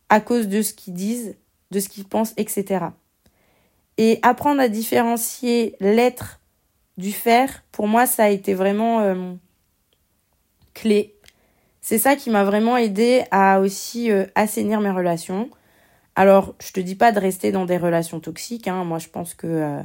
à 0.09 0.19
cause 0.19 0.47
de 0.47 0.61
ce 0.61 0.73
qu'ils 0.73 0.93
disent, 0.93 1.35
de 1.71 1.79
ce 1.79 1.89
qu'ils 1.89 2.05
pensent, 2.05 2.33
etc. 2.37 2.85
Et 3.97 4.19
apprendre 4.21 4.61
à 4.61 4.67
différencier 4.67 5.75
l'être 5.79 6.39
du 6.97 7.11
faire, 7.11 7.63
pour 7.71 7.87
moi, 7.87 8.05
ça 8.05 8.25
a 8.25 8.29
été 8.29 8.53
vraiment 8.53 8.99
euh, 8.99 9.33
clé. 10.73 11.15
C'est 11.81 11.97
ça 11.97 12.15
qui 12.15 12.29
m'a 12.29 12.43
vraiment 12.43 12.77
aidé 12.77 13.23
à 13.31 13.59
aussi 13.59 14.11
euh, 14.11 14.25
assainir 14.35 14.79
mes 14.79 14.89
relations. 14.89 15.49
Alors, 16.15 16.55
je 16.61 16.71
te 16.71 16.79
dis 16.79 16.95
pas 16.95 17.11
de 17.11 17.19
rester 17.19 17.51
dans 17.51 17.65
des 17.65 17.77
relations 17.77 18.19
toxiques. 18.19 18.67
Hein. 18.67 18.83
Moi, 18.83 18.99
je 18.99 19.09
pense 19.09 19.33
que 19.33 19.47
euh, 19.47 19.81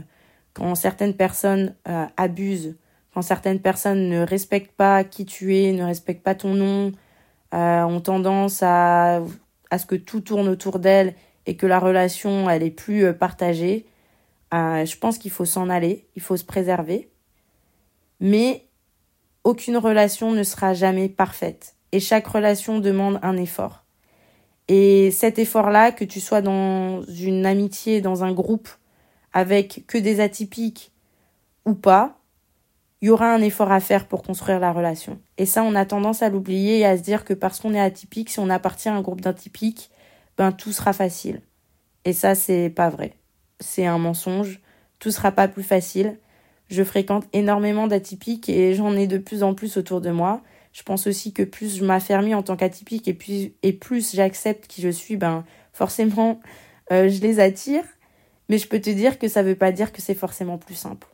quand 0.54 0.74
certaines 0.74 1.14
personnes 1.14 1.74
abusent, 2.16 2.76
quand 3.14 3.22
certaines 3.22 3.60
personnes 3.60 4.08
ne 4.08 4.20
respectent 4.20 4.72
pas 4.72 5.04
qui 5.04 5.24
tu 5.24 5.56
es, 5.56 5.72
ne 5.72 5.84
respectent 5.84 6.22
pas 6.22 6.34
ton 6.34 6.54
nom, 6.54 6.92
ont 7.52 8.00
tendance 8.00 8.62
à, 8.62 9.22
à 9.70 9.78
ce 9.78 9.86
que 9.86 9.94
tout 9.94 10.20
tourne 10.20 10.48
autour 10.48 10.80
d'elles 10.80 11.14
et 11.46 11.56
que 11.56 11.66
la 11.66 11.78
relation, 11.78 12.50
elle 12.50 12.64
est 12.64 12.70
plus 12.70 13.14
partagée, 13.14 13.86
euh, 14.54 14.84
je 14.84 14.96
pense 14.96 15.18
qu'il 15.18 15.30
faut 15.30 15.44
s'en 15.44 15.68
aller, 15.68 16.06
il 16.16 16.22
faut 16.22 16.36
se 16.36 16.44
préserver. 16.44 17.10
Mais 18.20 18.67
aucune 19.48 19.76
relation 19.76 20.32
ne 20.32 20.42
sera 20.42 20.74
jamais 20.74 21.08
parfaite. 21.08 21.74
Et 21.92 22.00
chaque 22.00 22.26
relation 22.26 22.78
demande 22.78 23.18
un 23.22 23.36
effort. 23.36 23.84
Et 24.68 25.10
cet 25.10 25.38
effort-là, 25.38 25.92
que 25.92 26.04
tu 26.04 26.20
sois 26.20 26.42
dans 26.42 27.02
une 27.04 27.46
amitié, 27.46 28.00
dans 28.00 28.24
un 28.24 28.32
groupe, 28.32 28.68
avec 29.32 29.84
que 29.86 29.96
des 29.98 30.20
atypiques 30.20 30.92
ou 31.64 31.74
pas, 31.74 32.18
il 33.00 33.08
y 33.08 33.10
aura 33.10 33.32
un 33.32 33.40
effort 33.40 33.72
à 33.72 33.80
faire 33.80 34.06
pour 34.06 34.22
construire 34.22 34.60
la 34.60 34.72
relation. 34.72 35.18
Et 35.38 35.46
ça, 35.46 35.62
on 35.62 35.74
a 35.74 35.86
tendance 35.86 36.22
à 36.22 36.28
l'oublier 36.28 36.80
et 36.80 36.84
à 36.84 36.98
se 36.98 37.02
dire 37.02 37.24
que 37.24 37.32
parce 37.32 37.60
qu'on 37.60 37.74
est 37.74 37.80
atypique, 37.80 38.30
si 38.30 38.40
on 38.40 38.50
appartient 38.50 38.88
à 38.88 38.94
un 38.94 39.00
groupe 39.00 39.20
d'atypiques, 39.20 39.90
ben 40.36 40.52
tout 40.52 40.72
sera 40.72 40.92
facile. 40.92 41.40
Et 42.04 42.12
ça, 42.12 42.34
c'est 42.34 42.70
pas 42.70 42.90
vrai 42.90 43.14
c'est 43.60 43.86
un 43.86 43.98
mensonge. 43.98 44.60
Tout 44.98 45.10
sera 45.10 45.32
pas 45.32 45.48
plus 45.48 45.62
facile. 45.62 46.18
Je 46.68 46.82
fréquente 46.84 47.24
énormément 47.32 47.86
d'atypiques 47.86 48.48
et 48.48 48.74
j'en 48.74 48.94
ai 48.96 49.06
de 49.06 49.18
plus 49.18 49.42
en 49.42 49.54
plus 49.54 49.76
autour 49.76 50.00
de 50.00 50.10
moi. 50.10 50.42
Je 50.72 50.82
pense 50.82 51.06
aussi 51.06 51.32
que 51.32 51.42
plus 51.42 51.78
je 51.78 51.84
m'affermis 51.84 52.34
en 52.34 52.42
tant 52.42 52.56
qu'atypique 52.56 53.08
et, 53.08 53.72
plus, 53.72 54.14
j'accepte 54.14 54.66
qui 54.66 54.82
je 54.82 54.90
suis, 54.90 55.16
ben 55.16 55.44
forcément 55.72 56.40
euh, 56.92 57.08
je 57.08 57.20
les 57.20 57.40
attire. 57.40 57.84
Mais 58.48 58.58
je 58.58 58.66
peux 58.66 58.80
te 58.80 58.90
dire 58.90 59.18
que 59.18 59.28
ça 59.28 59.42
veut 59.42 59.54
pas 59.54 59.72
dire 59.72 59.92
que 59.92 60.00
c'est 60.00 60.14
forcément 60.14 60.56
plus 60.56 60.74
simple. 60.74 61.06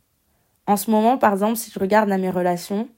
En 0.67 0.77
ce 0.77 0.91
moment, 0.91 1.19
par 1.19 1.33
exemple, 1.33 1.57
si 1.57 1.71
je 1.71 1.79
regarde 1.79 2.11
à 2.11 2.19
mes 2.19 2.31
relations, 2.31 2.89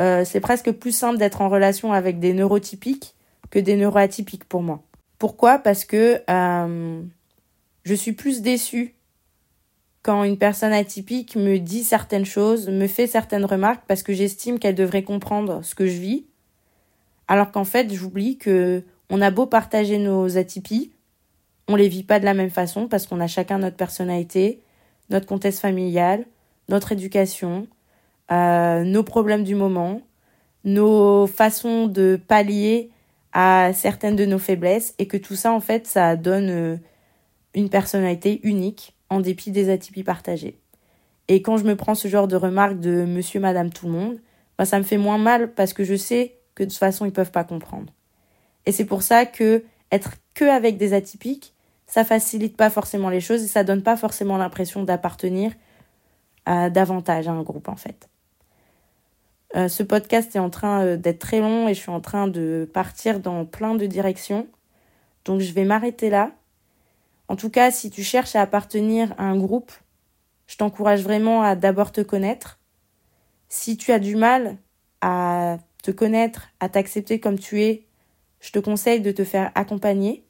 euh, 0.00 0.24
c'est 0.24 0.40
presque 0.40 0.70
plus 0.72 0.92
simple 0.92 1.18
d'être 1.18 1.40
en 1.40 1.48
relation 1.48 1.92
avec 1.92 2.20
des 2.20 2.32
neurotypiques 2.32 3.14
que 3.50 3.58
des 3.58 3.76
neuroatypiques 3.76 4.44
pour 4.44 4.62
moi. 4.62 4.82
Pourquoi? 5.18 5.58
Parce 5.58 5.84
que 5.84 6.22
euh, 6.30 7.02
je 7.84 7.94
suis 7.94 8.12
plus 8.12 8.42
déçue 8.42 8.94
quand 10.02 10.24
une 10.24 10.38
personne 10.38 10.72
atypique 10.72 11.36
me 11.36 11.58
dit 11.58 11.84
certaines 11.84 12.24
choses, 12.24 12.68
me 12.68 12.86
fait 12.86 13.06
certaines 13.06 13.44
remarques 13.44 13.84
parce 13.86 14.02
que 14.02 14.12
j'estime 14.12 14.58
qu'elle 14.58 14.74
devrait 14.74 15.02
comprendre 15.02 15.62
ce 15.62 15.74
que 15.74 15.86
je 15.86 15.98
vis, 15.98 16.26
alors 17.28 17.50
qu'en 17.50 17.64
fait 17.64 17.92
j'oublie 17.92 18.38
que 18.38 18.82
on 19.10 19.20
a 19.20 19.30
beau 19.30 19.46
partager 19.46 19.98
nos 19.98 20.38
atypies, 20.38 20.92
on 21.68 21.76
les 21.76 21.88
vit 21.88 22.02
pas 22.02 22.18
de 22.18 22.24
la 22.24 22.34
même 22.34 22.50
façon 22.50 22.88
parce 22.88 23.06
qu'on 23.06 23.20
a 23.20 23.26
chacun 23.26 23.58
notre 23.58 23.76
personnalité, 23.76 24.62
notre 25.10 25.26
contexte 25.26 25.60
familial, 25.60 26.24
notre 26.68 26.92
éducation, 26.92 27.66
euh, 28.32 28.84
nos 28.84 29.02
problèmes 29.02 29.44
du 29.44 29.54
moment, 29.54 30.00
nos 30.64 31.26
façons 31.26 31.86
de 31.86 32.18
pallier 32.28 32.90
à 33.32 33.72
certaines 33.74 34.16
de 34.16 34.24
nos 34.24 34.38
faiblesses 34.38 34.94
et 34.98 35.06
que 35.06 35.16
tout 35.16 35.36
ça 35.36 35.52
en 35.52 35.60
fait 35.60 35.86
ça 35.86 36.16
donne 36.16 36.48
euh, 36.50 36.76
une 37.54 37.68
personnalité 37.68 38.40
unique 38.44 38.94
en 39.10 39.20
dépit 39.20 39.50
des 39.50 39.68
atypies 39.70 40.04
partagées. 40.04 40.58
Et 41.28 41.42
quand 41.42 41.56
je 41.56 41.64
me 41.64 41.76
prends 41.76 41.94
ce 41.94 42.08
genre 42.08 42.28
de 42.28 42.36
remarques 42.36 42.80
de 42.80 43.04
monsieur, 43.04 43.40
madame, 43.40 43.70
tout 43.70 43.86
le 43.86 43.92
monde, 43.92 44.18
bah, 44.58 44.64
ça 44.64 44.78
me 44.78 44.84
fait 44.84 44.96
moins 44.96 45.18
mal 45.18 45.52
parce 45.52 45.72
que 45.72 45.84
je 45.84 45.94
sais 45.94 46.36
que 46.54 46.64
de 46.64 46.68
toute 46.68 46.78
façon, 46.78 47.04
ils 47.04 47.12
peuvent 47.12 47.30
pas 47.30 47.44
comprendre. 47.44 47.92
Et 48.66 48.72
c'est 48.72 48.84
pour 48.84 49.02
ça 49.02 49.26
que 49.26 49.64
être 49.92 50.14
que 50.34 50.44
avec 50.44 50.76
des 50.76 50.92
atypiques, 50.92 51.54
ça 51.86 52.04
facilite 52.04 52.56
pas 52.56 52.70
forcément 52.70 53.10
les 53.10 53.20
choses 53.20 53.42
et 53.42 53.48
ça 53.48 53.64
donne 53.64 53.82
pas 53.82 53.96
forcément 53.96 54.36
l'impression 54.36 54.84
d'appartenir 54.84 55.52
à 56.46 56.70
davantage 56.70 57.28
à 57.28 57.32
un 57.32 57.42
groupe 57.42 57.68
en 57.68 57.76
fait. 57.76 58.08
Euh, 59.56 59.68
ce 59.68 59.82
podcast 59.82 60.34
est 60.36 60.38
en 60.38 60.50
train 60.50 60.84
euh, 60.84 60.96
d'être 60.96 61.18
très 61.18 61.40
long 61.40 61.68
et 61.68 61.74
je 61.74 61.80
suis 61.80 61.90
en 61.90 62.00
train 62.00 62.28
de 62.28 62.68
partir 62.72 63.18
dans 63.18 63.44
plein 63.44 63.74
de 63.74 63.86
directions. 63.86 64.46
Donc 65.24 65.40
je 65.40 65.52
vais 65.52 65.64
m'arrêter 65.64 66.10
là. 66.10 66.30
En 67.30 67.36
tout 67.36 67.48
cas, 67.48 67.70
si 67.70 67.90
tu 67.90 68.02
cherches 68.02 68.34
à 68.34 68.42
appartenir 68.42 69.14
à 69.16 69.22
un 69.22 69.36
groupe, 69.36 69.70
je 70.48 70.56
t'encourage 70.56 71.02
vraiment 71.02 71.44
à 71.44 71.54
d'abord 71.54 71.92
te 71.92 72.00
connaître. 72.00 72.58
Si 73.48 73.76
tu 73.76 73.92
as 73.92 74.00
du 74.00 74.16
mal 74.16 74.56
à 75.00 75.58
te 75.84 75.92
connaître, 75.92 76.48
à 76.58 76.68
t'accepter 76.68 77.20
comme 77.20 77.38
tu 77.38 77.62
es, 77.62 77.86
je 78.40 78.50
te 78.50 78.58
conseille 78.58 79.00
de 79.00 79.12
te 79.12 79.22
faire 79.22 79.52
accompagner. 79.54 80.24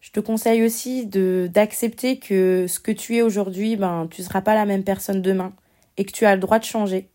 Je 0.00 0.10
te 0.10 0.18
conseille 0.18 0.64
aussi 0.64 1.06
d'accepter 1.06 2.18
que 2.18 2.66
ce 2.68 2.80
que 2.80 2.90
tu 2.90 3.14
es 3.14 3.22
aujourd'hui, 3.22 3.76
ben 3.76 4.08
tu 4.10 4.24
seras 4.24 4.40
pas 4.40 4.54
la 4.54 4.66
même 4.66 4.82
personne 4.82 5.22
demain 5.22 5.52
et 5.96 6.04
que 6.04 6.10
tu 6.10 6.26
as 6.26 6.34
le 6.34 6.40
droit 6.40 6.58
de 6.58 6.64
changer, 6.64 7.08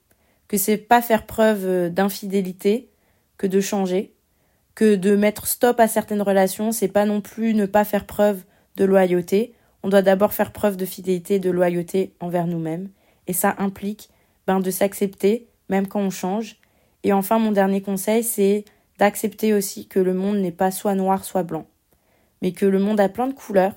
que 0.47 0.55
c'est 0.55 0.77
pas 0.77 1.01
faire 1.01 1.25
preuve 1.25 1.89
d'infidélité 1.89 2.89
que 3.37 3.45
de 3.45 3.59
changer, 3.59 4.15
que 4.73 4.95
de 4.95 5.17
mettre 5.17 5.47
stop 5.47 5.81
à 5.81 5.89
certaines 5.89 6.21
relations, 6.21 6.71
c'est 6.71 6.87
pas 6.87 7.05
non 7.05 7.19
plus 7.19 7.53
ne 7.55 7.65
pas 7.65 7.83
faire 7.83 8.05
preuve 8.05 8.45
de 8.75 8.85
loyauté, 8.85 9.53
on 9.83 9.89
doit 9.89 10.01
d'abord 10.01 10.33
faire 10.33 10.51
preuve 10.51 10.77
de 10.77 10.85
fidélité 10.85 11.35
et 11.35 11.39
de 11.39 11.51
loyauté 11.51 12.13
envers 12.19 12.47
nous-mêmes. 12.47 12.89
Et 13.27 13.33
ça 13.33 13.55
implique 13.57 14.09
ben, 14.47 14.59
de 14.59 14.71
s'accepter, 14.71 15.47
même 15.69 15.87
quand 15.87 15.99
on 15.99 16.09
change. 16.09 16.57
Et 17.03 17.13
enfin, 17.13 17.39
mon 17.39 17.51
dernier 17.51 17.81
conseil, 17.81 18.23
c'est 18.23 18.65
d'accepter 18.97 19.53
aussi 19.53 19.87
que 19.87 19.99
le 19.99 20.13
monde 20.13 20.37
n'est 20.37 20.51
pas 20.51 20.71
soit 20.71 20.95
noir, 20.95 21.25
soit 21.25 21.43
blanc, 21.43 21.65
mais 22.41 22.51
que 22.51 22.65
le 22.65 22.79
monde 22.79 22.99
a 22.99 23.09
plein 23.09 23.27
de 23.27 23.33
couleurs 23.33 23.75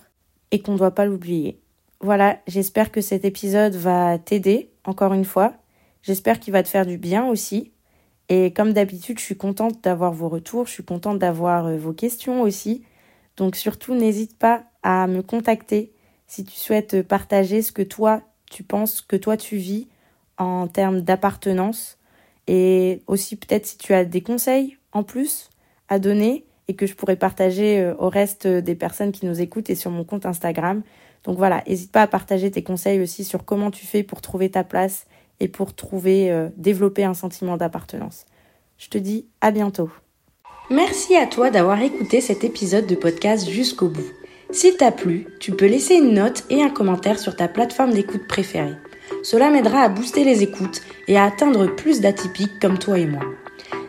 et 0.50 0.60
qu'on 0.60 0.72
ne 0.72 0.78
doit 0.78 0.94
pas 0.94 1.06
l'oublier. 1.06 1.60
Voilà, 2.00 2.38
j'espère 2.46 2.92
que 2.92 3.00
cet 3.00 3.24
épisode 3.24 3.74
va 3.74 4.18
t'aider, 4.18 4.70
encore 4.84 5.12
une 5.12 5.24
fois. 5.24 5.54
J'espère 6.02 6.38
qu'il 6.38 6.52
va 6.52 6.62
te 6.62 6.68
faire 6.68 6.86
du 6.86 6.98
bien 6.98 7.26
aussi. 7.26 7.72
Et 8.28 8.52
comme 8.52 8.72
d'habitude, 8.72 9.18
je 9.18 9.24
suis 9.24 9.36
contente 9.36 9.82
d'avoir 9.82 10.12
vos 10.12 10.28
retours, 10.28 10.66
je 10.66 10.72
suis 10.72 10.84
contente 10.84 11.18
d'avoir 11.18 11.66
euh, 11.66 11.76
vos 11.76 11.92
questions 11.92 12.42
aussi. 12.42 12.84
Donc 13.36 13.56
surtout, 13.56 13.94
n'hésite 13.94 14.36
pas 14.38 14.64
à 14.86 15.08
me 15.08 15.20
contacter 15.20 15.90
si 16.28 16.44
tu 16.44 16.54
souhaites 16.54 17.02
partager 17.02 17.60
ce 17.60 17.72
que 17.72 17.82
toi 17.82 18.22
tu 18.48 18.62
penses, 18.62 19.00
que 19.00 19.16
toi 19.16 19.36
tu 19.36 19.56
vis 19.56 19.88
en 20.38 20.68
termes 20.68 21.00
d'appartenance 21.00 21.98
et 22.46 23.02
aussi 23.08 23.34
peut-être 23.34 23.66
si 23.66 23.78
tu 23.78 23.94
as 23.94 24.04
des 24.04 24.20
conseils 24.20 24.78
en 24.92 25.02
plus 25.02 25.50
à 25.88 25.98
donner 25.98 26.44
et 26.68 26.74
que 26.74 26.86
je 26.86 26.94
pourrais 26.94 27.16
partager 27.16 27.80
euh, 27.80 27.94
au 27.98 28.08
reste 28.08 28.46
des 28.46 28.76
personnes 28.76 29.10
qui 29.10 29.26
nous 29.26 29.40
écoutent 29.40 29.70
et 29.70 29.74
sur 29.74 29.90
mon 29.90 30.04
compte 30.04 30.24
Instagram. 30.24 30.82
Donc 31.24 31.36
voilà, 31.36 31.64
n'hésite 31.66 31.90
pas 31.90 32.02
à 32.02 32.06
partager 32.06 32.52
tes 32.52 32.62
conseils 32.62 33.00
aussi 33.00 33.24
sur 33.24 33.44
comment 33.44 33.72
tu 33.72 33.86
fais 33.86 34.04
pour 34.04 34.20
trouver 34.20 34.50
ta 34.50 34.62
place 34.62 35.06
et 35.40 35.48
pour 35.48 35.74
trouver, 35.74 36.30
euh, 36.30 36.48
développer 36.56 37.02
un 37.02 37.14
sentiment 37.14 37.56
d'appartenance. 37.56 38.24
Je 38.78 38.88
te 38.88 38.98
dis 38.98 39.26
à 39.40 39.50
bientôt. 39.50 39.90
Merci 40.70 41.16
à 41.16 41.26
toi 41.26 41.50
d'avoir 41.50 41.80
écouté 41.82 42.20
cet 42.20 42.44
épisode 42.44 42.86
de 42.86 42.94
podcast 42.94 43.48
jusqu'au 43.48 43.88
bout. 43.88 44.12
S'il 44.50 44.76
t'a 44.76 44.92
plu, 44.92 45.26
tu 45.40 45.52
peux 45.52 45.66
laisser 45.66 45.94
une 45.94 46.14
note 46.14 46.44
et 46.50 46.62
un 46.62 46.70
commentaire 46.70 47.18
sur 47.18 47.36
ta 47.36 47.48
plateforme 47.48 47.92
d'écoute 47.92 48.26
préférée. 48.26 48.76
Cela 49.22 49.50
m'aidera 49.50 49.80
à 49.80 49.88
booster 49.88 50.24
les 50.24 50.42
écoutes 50.42 50.82
et 51.08 51.16
à 51.16 51.24
atteindre 51.24 51.66
plus 51.66 52.00
d'atypiques 52.00 52.60
comme 52.60 52.78
toi 52.78 52.98
et 52.98 53.06
moi. 53.06 53.22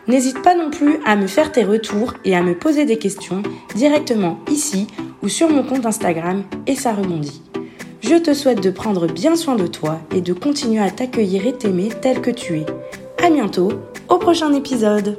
N'hésite 0.08 0.42
pas 0.42 0.54
non 0.54 0.70
plus 0.70 0.98
à 1.04 1.16
me 1.16 1.26
faire 1.26 1.52
tes 1.52 1.64
retours 1.64 2.14
et 2.24 2.34
à 2.34 2.42
me 2.42 2.58
poser 2.58 2.86
des 2.86 2.98
questions 2.98 3.42
directement 3.74 4.40
ici 4.50 4.86
ou 5.22 5.28
sur 5.28 5.50
mon 5.50 5.62
compte 5.62 5.86
Instagram 5.86 6.44
et 6.66 6.74
ça 6.74 6.92
rebondit. 6.92 7.42
Je 8.00 8.14
te 8.16 8.32
souhaite 8.32 8.62
de 8.62 8.70
prendre 8.70 9.06
bien 9.06 9.36
soin 9.36 9.54
de 9.54 9.66
toi 9.66 10.00
et 10.14 10.22
de 10.22 10.32
continuer 10.32 10.80
à 10.80 10.90
t'accueillir 10.90 11.46
et 11.46 11.52
t'aimer 11.52 11.90
tel 12.00 12.20
que 12.20 12.30
tu 12.30 12.56
es. 12.56 12.66
À 13.22 13.30
bientôt 13.30 13.70
au 14.08 14.16
prochain 14.16 14.52
épisode. 14.54 15.18